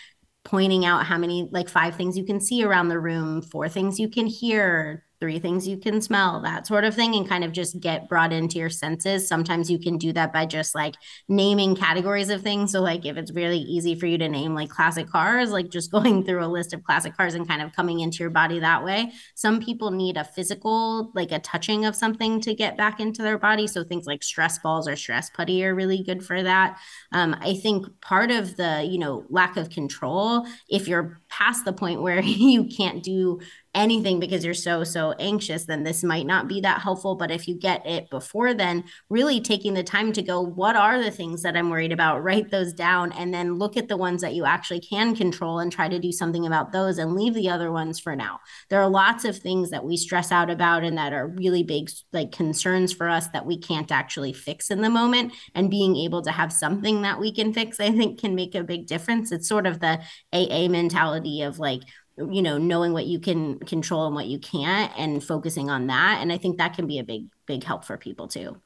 pointing 0.43 0.85
out 0.85 1.05
how 1.05 1.17
many 1.17 1.49
like 1.51 1.69
five 1.69 1.95
things 1.95 2.15
you 2.15 2.25
can 2.25 2.39
see 2.39 2.63
around 2.63 2.89
the 2.89 2.99
room, 2.99 3.41
four 3.41 3.69
things 3.69 3.99
you 3.99 4.07
can 4.09 4.27
hear, 4.27 5.03
three 5.21 5.39
things 5.39 5.67
you 5.67 5.77
can 5.77 6.01
smell, 6.01 6.41
that 6.41 6.65
sort 6.65 6.83
of 6.83 6.95
thing, 6.95 7.15
and 7.15 7.29
kind 7.29 7.43
of 7.43 7.51
just 7.51 7.79
get 7.79 8.09
brought 8.09 8.33
into 8.33 8.57
your 8.57 8.71
senses. 8.71 9.27
Sometimes 9.27 9.69
you 9.69 9.77
can 9.79 9.97
do 9.97 10.11
that 10.13 10.33
by 10.33 10.47
just 10.47 10.73
like 10.73 10.95
naming 11.29 11.75
categories 11.75 12.29
of 12.29 12.41
things. 12.41 12.71
So, 12.71 12.81
like, 12.81 13.05
if 13.05 13.15
it's 13.15 13.31
really 13.31 13.59
easy 13.59 13.93
for 13.93 14.07
you 14.07 14.17
to 14.17 14.27
name 14.27 14.55
like 14.55 14.69
classic 14.69 15.07
cars, 15.07 15.51
like 15.51 15.69
just 15.69 15.91
going 16.01 16.25
through 16.25 16.43
a 16.43 16.47
list 16.47 16.73
of 16.73 16.83
classic 16.83 17.15
cars 17.15 17.35
and 17.35 17.47
kind 17.47 17.61
of 17.61 17.71
coming 17.73 17.99
into 17.99 18.23
your 18.23 18.31
body 18.31 18.59
that 18.59 18.83
way. 18.83 19.11
Some 19.35 19.61
people 19.61 19.91
need 19.91 20.17
a 20.17 20.23
physical, 20.23 21.11
like 21.13 21.31
a 21.31 21.39
touching 21.39 21.85
of 21.85 21.95
something 21.95 22.41
to 22.41 22.55
get 22.55 22.75
back 22.75 22.99
into 22.99 23.21
their 23.21 23.37
body. 23.37 23.67
So, 23.67 23.83
things 23.83 24.07
like 24.07 24.23
stress 24.23 24.57
balls 24.57 24.87
or 24.87 24.95
stress 24.95 25.29
putty 25.29 25.63
are 25.63 25.75
really 25.75 26.01
good 26.03 26.25
for 26.25 26.41
that. 26.41 26.79
Um, 27.11 27.35
I 27.39 27.53
think 27.53 27.85
part 28.01 28.31
of 28.31 28.57
the, 28.57 28.83
you 28.89 28.97
know, 28.97 29.25
lack 29.29 29.55
of 29.55 29.69
control, 29.69 30.47
if 30.67 30.87
you're 30.87 31.21
past 31.29 31.63
the 31.63 31.73
point 31.73 32.01
where 32.01 32.21
you 32.23 32.65
can't 32.65 33.03
do 33.03 33.39
anything 33.73 34.19
because 34.19 34.43
you're 34.43 34.53
so 34.53 34.83
so 34.83 35.13
anxious 35.13 35.65
then 35.65 35.83
this 35.83 36.03
might 36.03 36.25
not 36.25 36.47
be 36.47 36.61
that 36.61 36.81
helpful. 36.81 37.15
But 37.15 37.31
if 37.31 37.47
you 37.47 37.55
get 37.55 37.85
it 37.85 38.09
before 38.09 38.53
then 38.53 38.83
really 39.09 39.39
taking 39.39 39.73
the 39.73 39.83
time 39.83 40.11
to 40.13 40.21
go 40.21 40.41
what 40.41 40.75
are 40.75 41.01
the 41.01 41.11
things 41.11 41.41
that 41.43 41.55
i'm 41.55 41.69
worried 41.69 41.91
about? 41.91 42.23
Write 42.23 42.51
those 42.51 42.73
down 42.73 43.11
and 43.13 43.33
then 43.33 43.57
look 43.57 43.77
at 43.77 43.87
the 43.87 43.97
ones 43.97 44.21
that 44.21 44.33
you 44.33 44.45
actually 44.45 44.81
can 44.81 45.15
control 45.15 45.59
and 45.59 45.71
try 45.71 45.87
to 45.87 45.99
do 45.99 46.11
something 46.11 46.45
about 46.45 46.71
those 46.71 46.97
and 46.97 47.15
leave 47.15 47.33
the 47.33 47.49
other 47.49 47.71
ones 47.71 47.99
for 47.99 48.15
now. 48.15 48.39
There 48.69 48.81
are 48.81 48.89
lots 48.89 49.25
of 49.25 49.37
things 49.37 49.69
that 49.69 49.85
we 49.85 49.97
stress 49.97 50.31
out 50.31 50.49
about 50.49 50.83
and 50.83 50.97
that 50.97 51.13
are 51.13 51.27
really 51.27 51.63
big 51.63 51.89
like 52.11 52.31
concerns 52.31 52.91
for 52.93 53.07
us 53.07 53.27
that 53.29 53.45
we 53.45 53.57
can't 53.57 53.91
actually 53.91 54.33
fix 54.33 54.69
in 54.69 54.81
the 54.81 54.89
moment. 54.89 55.33
And 55.55 55.69
being 55.69 55.95
able 55.95 56.21
to 56.23 56.31
have 56.31 56.51
something 56.51 57.01
that 57.03 57.19
we 57.19 57.31
can 57.31 57.53
fix 57.53 57.79
i 57.79 57.91
think 57.91 58.19
can 58.19 58.35
make 58.35 58.55
a 58.55 58.63
big 58.63 58.87
difference. 58.87 59.31
It's 59.31 59.47
sort 59.47 59.65
of 59.65 59.79
the 59.79 60.01
aa 60.33 60.67
mentality 60.67 61.41
of 61.41 61.59
like 61.59 61.81
you 62.29 62.41
know 62.41 62.57
knowing 62.57 62.93
what 62.93 63.05
you 63.05 63.19
can 63.19 63.57
control 63.59 64.05
and 64.05 64.15
what 64.15 64.27
you 64.27 64.39
can't 64.39 64.91
and 64.97 65.23
focusing 65.23 65.69
on 65.69 65.87
that 65.87 66.19
and 66.21 66.31
i 66.31 66.37
think 66.37 66.57
that 66.57 66.75
can 66.75 66.87
be 66.87 66.99
a 66.99 67.03
big 67.03 67.27
big 67.45 67.63
help 67.63 67.85
for 67.85 67.97
people 67.97 68.27
too 68.27 68.59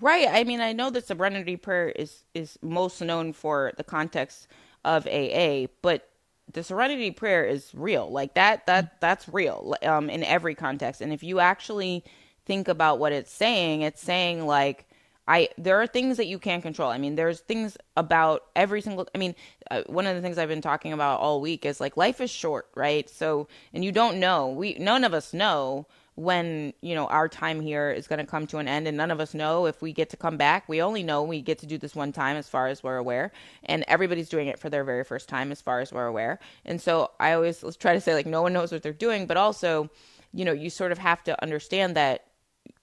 Right. 0.00 0.28
I 0.30 0.44
mean, 0.44 0.60
I 0.60 0.72
know 0.72 0.90
that 0.90 1.06
Serenity 1.06 1.56
Prayer 1.56 1.88
is 1.88 2.24
is 2.34 2.58
most 2.62 3.00
known 3.00 3.32
for 3.32 3.72
the 3.76 3.84
context 3.84 4.48
of 4.84 5.06
AA, 5.06 5.66
but 5.82 6.08
the 6.52 6.62
Serenity 6.62 7.10
Prayer 7.10 7.44
is 7.44 7.70
real. 7.74 8.10
Like 8.10 8.34
that 8.34 8.66
that 8.66 9.00
that's 9.00 9.28
real 9.28 9.74
um 9.82 10.10
in 10.10 10.24
every 10.24 10.54
context. 10.54 11.00
And 11.00 11.12
if 11.12 11.22
you 11.22 11.40
actually 11.40 12.04
think 12.44 12.68
about 12.68 12.98
what 12.98 13.12
it's 13.12 13.32
saying, 13.32 13.82
it's 13.82 14.02
saying 14.02 14.46
like 14.46 14.86
I 15.26 15.48
there 15.56 15.80
are 15.80 15.86
things 15.86 16.16
that 16.18 16.26
you 16.26 16.38
can't 16.38 16.62
control. 16.62 16.90
I 16.90 16.98
mean, 16.98 17.14
there's 17.14 17.40
things 17.40 17.76
about 17.96 18.44
every 18.54 18.80
single 18.80 19.08
I 19.14 19.18
mean, 19.18 19.34
uh, 19.70 19.82
one 19.86 20.06
of 20.06 20.14
the 20.14 20.22
things 20.22 20.38
I've 20.38 20.48
been 20.48 20.60
talking 20.60 20.92
about 20.92 21.20
all 21.20 21.40
week 21.40 21.64
is 21.64 21.80
like 21.80 21.96
life 21.96 22.20
is 22.20 22.30
short, 22.30 22.68
right? 22.74 23.08
So, 23.08 23.48
and 23.72 23.84
you 23.84 23.92
don't 23.92 24.20
know. 24.20 24.48
We 24.48 24.74
none 24.74 25.04
of 25.04 25.14
us 25.14 25.32
know 25.32 25.86
when 26.16 26.72
you 26.80 26.94
know 26.94 27.06
our 27.06 27.28
time 27.28 27.60
here 27.60 27.90
is 27.90 28.06
going 28.06 28.20
to 28.20 28.26
come 28.26 28.46
to 28.46 28.58
an 28.58 28.68
end 28.68 28.86
and 28.86 28.96
none 28.96 29.10
of 29.10 29.18
us 29.18 29.34
know 29.34 29.66
if 29.66 29.82
we 29.82 29.92
get 29.92 30.10
to 30.10 30.16
come 30.16 30.36
back 30.36 30.68
we 30.68 30.80
only 30.80 31.02
know 31.02 31.24
we 31.24 31.40
get 31.40 31.58
to 31.58 31.66
do 31.66 31.76
this 31.76 31.96
one 31.96 32.12
time 32.12 32.36
as 32.36 32.48
far 32.48 32.68
as 32.68 32.84
we're 32.84 32.96
aware 32.96 33.32
and 33.64 33.84
everybody's 33.88 34.28
doing 34.28 34.46
it 34.46 34.58
for 34.58 34.70
their 34.70 34.84
very 34.84 35.02
first 35.02 35.28
time 35.28 35.50
as 35.50 35.60
far 35.60 35.80
as 35.80 35.92
we're 35.92 36.06
aware 36.06 36.38
and 36.64 36.80
so 36.80 37.10
i 37.18 37.32
always 37.32 37.64
try 37.80 37.94
to 37.94 38.00
say 38.00 38.14
like 38.14 38.26
no 38.26 38.42
one 38.42 38.52
knows 38.52 38.70
what 38.70 38.80
they're 38.80 38.92
doing 38.92 39.26
but 39.26 39.36
also 39.36 39.90
you 40.32 40.44
know 40.44 40.52
you 40.52 40.70
sort 40.70 40.92
of 40.92 40.98
have 40.98 41.22
to 41.24 41.40
understand 41.42 41.96
that 41.96 42.24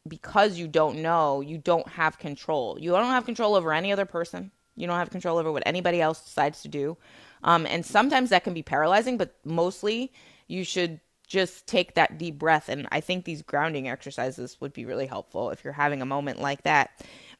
because 0.07 0.57
you 0.57 0.67
don't 0.67 1.01
know 1.01 1.41
you 1.41 1.57
don't 1.57 1.87
have 1.89 2.17
control 2.17 2.77
you 2.79 2.91
don't 2.91 3.05
have 3.05 3.25
control 3.25 3.55
over 3.55 3.73
any 3.73 3.91
other 3.91 4.05
person 4.05 4.51
you 4.75 4.87
don't 4.87 4.97
have 4.97 5.09
control 5.09 5.37
over 5.37 5.51
what 5.51 5.63
anybody 5.65 6.01
else 6.01 6.23
decides 6.23 6.61
to 6.61 6.67
do 6.67 6.97
um, 7.43 7.65
and 7.65 7.85
sometimes 7.85 8.29
that 8.29 8.43
can 8.43 8.53
be 8.53 8.63
paralyzing 8.63 9.17
but 9.17 9.35
mostly 9.45 10.11
you 10.47 10.63
should 10.63 10.99
just 11.31 11.65
take 11.65 11.95
that 11.95 12.17
deep 12.17 12.37
breath. 12.37 12.67
And 12.67 12.87
I 12.91 12.99
think 12.99 13.23
these 13.23 13.41
grounding 13.41 13.87
exercises 13.87 14.57
would 14.59 14.73
be 14.73 14.83
really 14.83 15.05
helpful 15.05 15.49
if 15.49 15.63
you're 15.63 15.71
having 15.71 16.01
a 16.01 16.05
moment 16.05 16.41
like 16.41 16.63
that. 16.63 16.91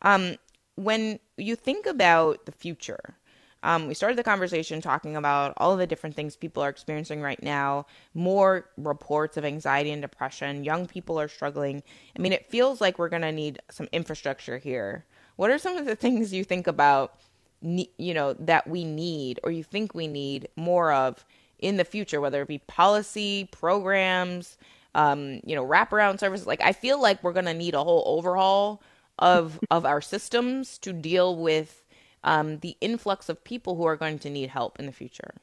Um, 0.01 0.37
when 0.75 1.19
you 1.35 1.57
think 1.57 1.85
about 1.85 2.45
the 2.45 2.53
future, 2.53 3.17
um, 3.63 3.87
we 3.87 3.93
started 3.93 4.17
the 4.17 4.23
conversation 4.23 4.81
talking 4.81 5.15
about 5.15 5.53
all 5.57 5.71
of 5.71 5.79
the 5.79 5.87
different 5.87 6.15
things 6.15 6.35
people 6.35 6.63
are 6.63 6.69
experiencing 6.69 7.21
right 7.21 7.41
now, 7.43 7.85
more 8.13 8.69
reports 8.77 9.37
of 9.37 9.45
anxiety 9.45 9.91
and 9.91 10.01
depression. 10.01 10.63
Young 10.63 10.87
people 10.87 11.19
are 11.19 11.27
struggling. 11.27 11.83
I 12.17 12.21
mean, 12.21 12.33
it 12.33 12.49
feels 12.49 12.81
like 12.81 12.97
we're 12.97 13.09
going 13.09 13.21
to 13.21 13.31
need 13.31 13.59
some 13.69 13.87
infrastructure 13.91 14.57
here. 14.57 15.05
What 15.35 15.51
are 15.51 15.59
some 15.59 15.77
of 15.77 15.85
the 15.85 15.95
things 15.97 16.33
you 16.33 16.43
think 16.43 16.67
about, 16.67 17.19
you 17.61 18.13
know, 18.13 18.33
that 18.33 18.67
we 18.67 18.83
need 18.83 19.39
or 19.43 19.51
you 19.51 19.63
think 19.63 19.93
we 19.93 20.07
need 20.07 20.47
more 20.55 20.91
of 20.91 21.23
in 21.59 21.77
the 21.77 21.85
future, 21.85 22.19
whether 22.19 22.41
it 22.41 22.47
be 22.47 22.57
policy, 22.57 23.47
programs, 23.51 24.57
um, 24.95 25.39
you 25.45 25.55
know, 25.55 25.65
wraparound 25.65 26.19
services. 26.19 26.47
Like 26.47 26.61
I 26.61 26.73
feel 26.73 26.99
like 26.99 27.23
we're 27.23 27.33
gonna 27.33 27.53
need 27.53 27.75
a 27.75 27.83
whole 27.83 28.03
overhaul 28.07 28.81
of 29.19 29.59
of 29.69 29.85
our 29.85 30.01
systems 30.01 30.79
to 30.79 30.91
deal 30.91 31.35
with 31.35 31.83
um, 32.23 32.59
the 32.59 32.77
influx 32.81 33.29
of 33.29 33.43
people 33.43 33.75
who 33.75 33.83
are 33.83 33.95
going 33.95 34.19
to 34.19 34.29
need 34.29 34.49
help 34.49 34.79
in 34.79 34.85
the 34.85 34.91
future. 34.91 35.33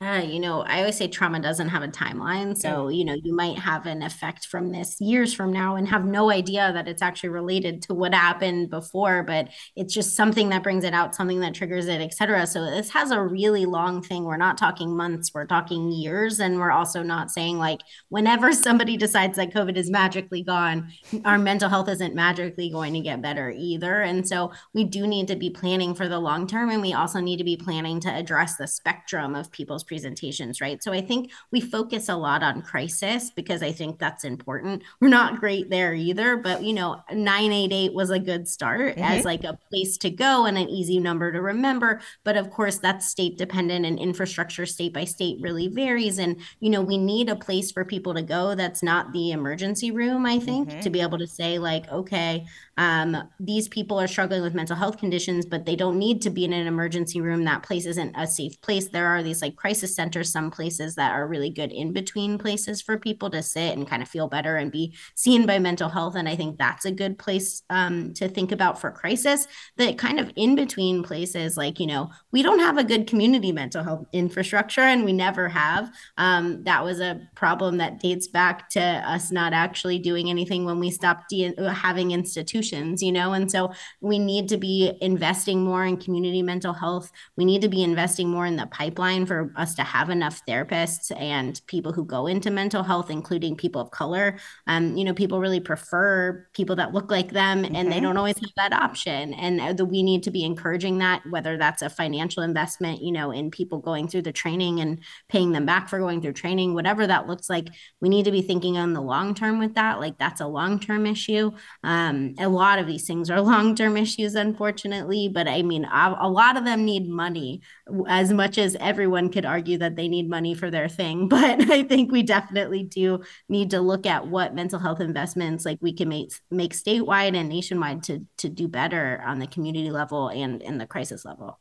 Yeah, 0.00 0.20
you 0.20 0.40
know, 0.40 0.60
I 0.62 0.80
always 0.80 0.98
say 0.98 1.08
trauma 1.08 1.40
doesn't 1.40 1.68
have 1.68 1.82
a 1.82 1.88
timeline. 1.88 2.58
So, 2.58 2.88
you 2.88 3.04
know, 3.06 3.14
you 3.14 3.34
might 3.34 3.58
have 3.58 3.86
an 3.86 4.02
effect 4.02 4.44
from 4.46 4.70
this 4.70 5.00
years 5.00 5.32
from 5.32 5.50
now 5.52 5.76
and 5.76 5.88
have 5.88 6.04
no 6.04 6.30
idea 6.30 6.72
that 6.74 6.88
it's 6.88 7.00
actually 7.00 7.30
related 7.30 7.80
to 7.82 7.94
what 7.94 8.12
happened 8.12 8.68
before, 8.68 9.22
but 9.22 9.48
it's 9.76 9.94
just 9.94 10.14
something 10.14 10.50
that 10.50 10.64
brings 10.64 10.84
it 10.84 10.92
out, 10.92 11.14
something 11.14 11.40
that 11.40 11.54
triggers 11.54 11.86
it, 11.86 12.02
etc. 12.02 12.46
So 12.46 12.68
this 12.68 12.90
has 12.90 13.12
a 13.12 13.22
really 13.22 13.64
long 13.66 14.02
thing. 14.02 14.24
We're 14.24 14.36
not 14.36 14.58
talking 14.58 14.94
months, 14.94 15.32
we're 15.32 15.46
talking 15.46 15.90
years. 15.90 16.38
And 16.38 16.58
we're 16.58 16.72
also 16.72 17.02
not 17.02 17.30
saying 17.30 17.58
like 17.58 17.80
whenever 18.08 18.52
somebody 18.52 18.98
decides 18.98 19.36
that 19.36 19.54
COVID 19.54 19.76
is 19.76 19.90
magically 19.90 20.42
gone, 20.42 20.92
our 21.24 21.38
mental 21.38 21.70
health 21.70 21.88
isn't 21.88 22.14
magically 22.16 22.68
going 22.68 22.92
to 22.94 23.00
get 23.00 23.22
better 23.22 23.54
either. 23.56 24.02
And 24.02 24.28
so 24.28 24.52
we 24.74 24.84
do 24.84 25.06
need 25.06 25.28
to 25.28 25.36
be 25.36 25.50
planning 25.50 25.94
for 25.94 26.08
the 26.08 26.18
long 26.18 26.46
term. 26.46 26.68
And 26.68 26.82
we 26.82 26.92
also 26.92 27.20
need 27.20 27.38
to 27.38 27.44
be 27.44 27.56
planning 27.56 28.00
to 28.00 28.12
address 28.12 28.56
the 28.56 28.66
spectrum 28.66 29.34
of 29.34 29.50
people's 29.52 29.83
presentations, 29.86 30.60
right? 30.60 30.82
So 30.82 30.92
I 30.92 31.00
think 31.00 31.30
we 31.50 31.60
focus 31.60 32.08
a 32.08 32.16
lot 32.16 32.42
on 32.42 32.62
crisis 32.62 33.30
because 33.30 33.62
I 33.62 33.72
think 33.72 33.98
that's 33.98 34.24
important. 34.24 34.82
We're 35.00 35.08
not 35.08 35.40
great 35.40 35.70
there 35.70 35.94
either, 35.94 36.36
but 36.36 36.62
you 36.62 36.72
know, 36.72 37.02
988 37.12 37.94
was 37.94 38.10
a 38.10 38.18
good 38.18 38.48
start 38.48 38.96
mm-hmm. 38.96 39.02
as 39.02 39.24
like 39.24 39.44
a 39.44 39.58
place 39.70 39.96
to 39.98 40.10
go 40.10 40.46
and 40.46 40.56
an 40.56 40.68
easy 40.68 40.98
number 40.98 41.32
to 41.32 41.40
remember. 41.40 42.00
But 42.24 42.36
of 42.36 42.50
course, 42.50 42.78
that's 42.78 43.06
state 43.06 43.38
dependent 43.38 43.86
and 43.86 43.98
infrastructure 43.98 44.66
state 44.66 44.92
by 44.92 45.04
state 45.04 45.38
really 45.40 45.68
varies. 45.68 46.18
And, 46.18 46.40
you 46.60 46.70
know, 46.70 46.82
we 46.82 46.98
need 46.98 47.28
a 47.28 47.36
place 47.36 47.70
for 47.70 47.84
people 47.84 48.14
to 48.14 48.22
go 48.22 48.54
that's 48.54 48.82
not 48.82 49.12
the 49.12 49.32
emergency 49.32 49.90
room, 49.90 50.26
I 50.26 50.38
think, 50.38 50.68
mm-hmm. 50.68 50.80
to 50.80 50.90
be 50.90 51.00
able 51.00 51.18
to 51.18 51.26
say, 51.26 51.58
like, 51.58 51.90
okay, 51.90 52.46
um, 52.76 53.28
these 53.38 53.68
people 53.68 54.00
are 54.00 54.06
struggling 54.06 54.42
with 54.42 54.54
mental 54.54 54.76
health 54.76 54.98
conditions, 54.98 55.46
but 55.46 55.64
they 55.64 55.76
don't 55.76 55.98
need 55.98 56.22
to 56.22 56.30
be 56.30 56.44
in 56.44 56.52
an 56.52 56.66
emergency 56.66 57.20
room. 57.20 57.44
That 57.44 57.62
place 57.62 57.86
isn't 57.86 58.14
a 58.16 58.26
safe 58.26 58.60
place. 58.60 58.88
There 58.88 59.06
are 59.06 59.22
these 59.22 59.42
like 59.42 59.56
crisis 59.56 59.73
centers, 59.80 60.30
some 60.30 60.50
places 60.50 60.94
that 60.94 61.12
are 61.12 61.26
really 61.26 61.50
good 61.50 61.72
in 61.72 61.92
between 61.92 62.38
places 62.38 62.80
for 62.82 62.98
people 62.98 63.30
to 63.30 63.42
sit 63.42 63.76
and 63.76 63.88
kind 63.88 64.02
of 64.02 64.08
feel 64.08 64.28
better 64.28 64.56
and 64.56 64.70
be 64.70 64.94
seen 65.14 65.46
by 65.46 65.58
mental 65.58 65.88
health. 65.88 66.14
And 66.16 66.28
I 66.28 66.36
think 66.36 66.58
that's 66.58 66.84
a 66.84 66.92
good 66.92 67.18
place 67.18 67.62
um, 67.70 68.14
to 68.14 68.28
think 68.28 68.52
about 68.52 68.80
for 68.80 68.90
crisis. 68.90 69.46
That 69.76 69.98
kind 69.98 70.20
of 70.20 70.30
in 70.36 70.54
between 70.54 71.02
places, 71.02 71.56
like, 71.56 71.80
you 71.80 71.86
know, 71.86 72.10
we 72.32 72.42
don't 72.42 72.60
have 72.60 72.78
a 72.78 72.84
good 72.84 73.06
community 73.06 73.52
mental 73.52 73.82
health 73.82 74.06
infrastructure 74.12 74.82
and 74.82 75.04
we 75.04 75.12
never 75.12 75.48
have. 75.48 75.90
Um, 76.16 76.64
that 76.64 76.84
was 76.84 77.00
a 77.00 77.20
problem 77.34 77.78
that 77.78 78.00
dates 78.00 78.28
back 78.28 78.68
to 78.70 78.80
us 78.80 79.30
not 79.30 79.52
actually 79.52 79.98
doing 79.98 80.30
anything 80.30 80.64
when 80.64 80.80
we 80.80 80.90
stopped 80.90 81.30
de- 81.30 81.54
having 81.72 82.10
institutions 82.10 82.44
institutions, 82.44 83.02
you 83.02 83.12
know? 83.12 83.32
And 83.32 83.50
so 83.50 83.72
we 84.00 84.18
need 84.18 84.48
to 84.48 84.56
be 84.56 84.92
investing 85.00 85.62
more 85.62 85.84
in 85.84 85.96
community 85.96 86.42
mental 86.42 86.72
health. 86.72 87.10
We 87.36 87.44
need 87.44 87.62
to 87.62 87.68
be 87.68 87.82
investing 87.82 88.28
more 88.28 88.46
in 88.46 88.56
the 88.56 88.66
pipeline 88.66 89.26
for 89.26 89.52
us 89.64 89.74
to 89.74 89.82
have 89.82 90.10
enough 90.10 90.42
therapists 90.46 91.10
and 91.18 91.60
people 91.66 91.92
who 91.92 92.04
go 92.04 92.26
into 92.26 92.50
mental 92.50 92.82
health, 92.82 93.10
including 93.10 93.56
people 93.56 93.80
of 93.80 93.90
color. 93.90 94.38
Um, 94.66 94.94
you 94.96 95.04
know, 95.04 95.14
people 95.14 95.40
really 95.40 95.60
prefer 95.60 96.46
people 96.52 96.76
that 96.76 96.92
look 96.92 97.10
like 97.10 97.32
them 97.32 97.64
and 97.64 97.90
they 97.90 97.98
don't 97.98 98.18
always 98.18 98.36
have 98.36 98.50
that 98.56 98.74
option. 98.74 99.32
And 99.34 99.80
uh, 99.80 99.84
we 99.84 100.02
need 100.02 100.22
to 100.24 100.30
be 100.30 100.44
encouraging 100.44 100.98
that, 100.98 101.22
whether 101.30 101.56
that's 101.56 101.80
a 101.80 101.88
financial 101.88 102.42
investment, 102.42 103.02
you 103.02 103.12
know, 103.12 103.30
in 103.30 103.50
people 103.50 103.78
going 103.78 104.06
through 104.06 104.22
the 104.22 104.32
training 104.32 104.80
and 104.80 105.00
paying 105.30 105.52
them 105.52 105.64
back 105.64 105.88
for 105.88 105.98
going 105.98 106.20
through 106.20 106.34
training, 106.34 106.74
whatever 106.74 107.06
that 107.06 107.26
looks 107.26 107.48
like. 107.48 107.68
We 108.00 108.10
need 108.10 108.26
to 108.26 108.32
be 108.32 108.42
thinking 108.42 108.76
on 108.76 108.92
the 108.92 109.00
long 109.00 109.34
term 109.34 109.58
with 109.58 109.74
that. 109.76 109.98
Like 109.98 110.18
that's 110.18 110.42
a 110.42 110.46
long 110.46 110.78
term 110.78 111.06
issue. 111.06 111.52
Um, 111.82 112.34
a 112.38 112.48
lot 112.48 112.78
of 112.78 112.86
these 112.86 113.06
things 113.06 113.30
are 113.30 113.40
long 113.54 113.74
term 113.74 113.96
issues, 113.96 114.34
unfortunately. 114.34 115.28
But 115.28 115.48
I 115.48 115.62
mean, 115.62 115.84
a, 115.84 116.28
lot 116.28 116.56
of 116.56 116.64
them 116.64 116.84
need 116.84 117.08
money, 117.08 117.62
as 118.08 118.32
much 118.32 118.56
as 118.56 118.76
everyone 118.80 119.30
could 119.30 119.44
argue 119.44 119.78
that 119.78 119.96
they 119.96 120.08
need 120.08 120.28
money 120.28 120.54
for 120.54 120.70
their 120.70 120.88
thing. 120.88 121.28
But 121.34 121.70
I 121.70 121.82
think 121.82 122.12
we 122.12 122.22
definitely 122.22 122.84
do 122.84 123.22
need 123.48 123.70
to 123.70 123.80
look 123.80 124.06
at 124.06 124.28
what 124.28 124.54
mental 124.54 124.78
health 124.78 125.00
investments 125.00 125.64
like 125.64 125.78
we 125.80 125.92
can 125.92 126.08
make 126.08 126.32
make 126.50 126.72
statewide 126.72 127.36
and 127.36 127.48
nationwide 127.48 128.02
to 128.04 128.24
to 128.38 128.48
do 128.48 128.68
better 128.68 129.22
on 129.26 129.40
the 129.40 129.46
community 129.46 129.90
level 129.90 130.28
and 130.28 130.62
in 130.62 130.78
the 130.78 130.86
crisis 130.86 131.24
level. 131.24 131.58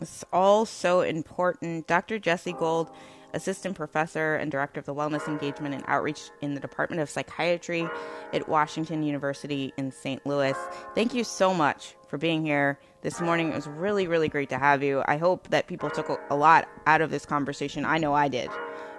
It's 0.00 0.24
all 0.32 0.66
so 0.66 1.02
important. 1.02 1.86
Dr. 1.86 2.18
Jessi 2.18 2.58
Gold 2.58 2.90
assistant 3.36 3.76
professor 3.76 4.34
and 4.34 4.50
director 4.50 4.80
of 4.80 4.86
the 4.86 4.94
Wellness 4.94 5.28
Engagement 5.28 5.74
and 5.74 5.84
Outreach 5.86 6.30
in 6.40 6.54
the 6.54 6.60
Department 6.60 7.00
of 7.00 7.10
Psychiatry 7.10 7.88
at 8.32 8.48
Washington 8.48 9.02
University 9.02 9.72
in 9.76 9.92
St. 9.92 10.24
Louis. 10.26 10.56
Thank 10.94 11.14
you 11.14 11.22
so 11.22 11.54
much 11.54 11.94
for 12.08 12.18
being 12.18 12.44
here 12.44 12.78
this 13.02 13.20
morning. 13.20 13.50
It 13.50 13.54
was 13.54 13.68
really, 13.68 14.08
really 14.08 14.28
great 14.28 14.48
to 14.48 14.58
have 14.58 14.82
you. 14.82 15.02
I 15.06 15.18
hope 15.18 15.48
that 15.48 15.66
people 15.66 15.90
took 15.90 16.20
a 16.30 16.34
lot 16.34 16.66
out 16.86 17.02
of 17.02 17.10
this 17.10 17.26
conversation. 17.26 17.84
I 17.84 17.98
know 17.98 18.14
I 18.14 18.28
did. 18.28 18.50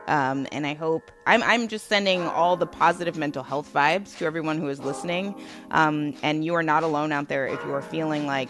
Um, 0.07 0.47
and 0.53 0.65
I 0.65 0.73
hope 0.73 1.11
I'm, 1.25 1.43
I'm 1.43 1.67
just 1.67 1.87
sending 1.87 2.21
all 2.21 2.55
the 2.55 2.65
positive 2.65 3.17
mental 3.17 3.43
health 3.43 3.73
vibes 3.73 4.17
to 4.19 4.25
everyone 4.25 4.57
who 4.57 4.69
is 4.69 4.79
listening. 4.79 5.35
Um, 5.71 6.13
and 6.23 6.45
you 6.45 6.53
are 6.53 6.63
not 6.63 6.83
alone 6.83 7.11
out 7.11 7.27
there 7.27 7.45
if 7.45 7.61
you 7.65 7.73
are 7.73 7.81
feeling 7.81 8.25
like 8.25 8.47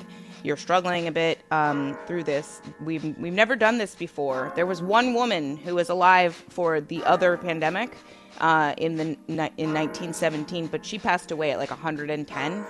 you're 0.47 0.57
struggling 0.57 1.07
a 1.07 1.12
bit 1.12 1.39
um, 1.51 1.97
through 2.07 2.23
this. 2.23 2.62
We've 2.81 3.17
we've 3.17 3.33
never 3.33 3.55
done 3.55 3.77
this 3.77 3.93
before. 3.93 4.51
There 4.55 4.65
was 4.65 4.81
one 4.81 5.13
woman 5.13 5.57
who 5.57 5.75
was 5.75 5.89
alive 5.89 6.33
for 6.49 6.79
the 6.79 7.03
other 7.03 7.38
pandemic 7.38 7.97
uh, 8.39 8.73
in 8.77 8.95
the 8.95 9.17
in 9.27 9.73
1917, 9.73 10.67
but 10.67 10.86
she 10.86 10.97
passed 10.97 11.31
away 11.31 11.51
at 11.51 11.60
like 11.60 11.69
110. 11.69 12.65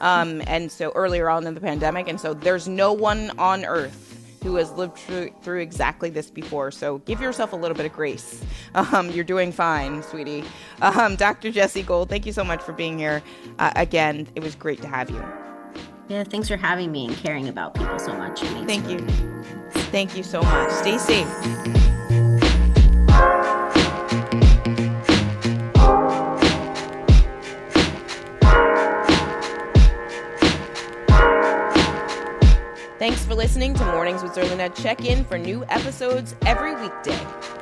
Um, 0.00 0.42
and 0.46 0.70
so 0.70 0.92
earlier 0.94 1.28
on 1.28 1.46
in 1.46 1.54
the 1.54 1.60
pandemic, 1.60 2.08
and 2.08 2.20
so 2.20 2.32
there's 2.32 2.68
no 2.68 2.92
one 2.92 3.30
on 3.38 3.64
Earth 3.64 4.12
who 4.42 4.56
has 4.56 4.70
lived 4.72 4.96
through, 4.96 5.30
through 5.42 5.60
exactly 5.60 6.08
this 6.08 6.30
before. 6.30 6.70
So 6.70 6.98
give 6.98 7.20
yourself 7.20 7.52
a 7.52 7.56
little 7.56 7.76
bit 7.76 7.86
of 7.86 7.92
grace. 7.92 8.44
Um, 8.74 9.10
you're 9.10 9.24
doing 9.24 9.52
fine, 9.52 10.02
sweetie. 10.02 10.44
Um, 10.82 11.16
Dr. 11.16 11.50
Jessi 11.50 11.84
Gold, 11.84 12.10
thank 12.10 12.26
you 12.26 12.32
so 12.32 12.44
much 12.44 12.60
for 12.60 12.74
being 12.74 12.98
here. 12.98 13.22
Uh, 13.58 13.72
again, 13.74 14.28
it 14.34 14.42
was 14.42 14.54
great 14.54 14.82
to 14.82 14.88
have 14.88 15.08
you. 15.08 15.45
Yeah, 16.08 16.22
thanks 16.22 16.46
for 16.46 16.56
having 16.56 16.92
me 16.92 17.06
and 17.06 17.16
caring 17.16 17.48
about 17.48 17.74
people 17.74 17.98
so 17.98 18.12
much. 18.16 18.40
Thank 18.40 18.88
you. 18.88 19.00
Thank 19.90 20.16
you 20.16 20.22
so 20.22 20.40
much. 20.40 20.70
Stay 20.70 20.98
safe. 20.98 21.26
Thanks 32.98 33.24
for 33.24 33.34
listening 33.34 33.74
to 33.74 33.84
Mornings 33.86 34.22
with 34.22 34.32
Zerlina. 34.32 34.74
Check 34.82 35.04
in 35.04 35.24
for 35.24 35.38
new 35.38 35.64
episodes 35.68 36.34
every 36.46 36.74
weekday. 36.76 37.55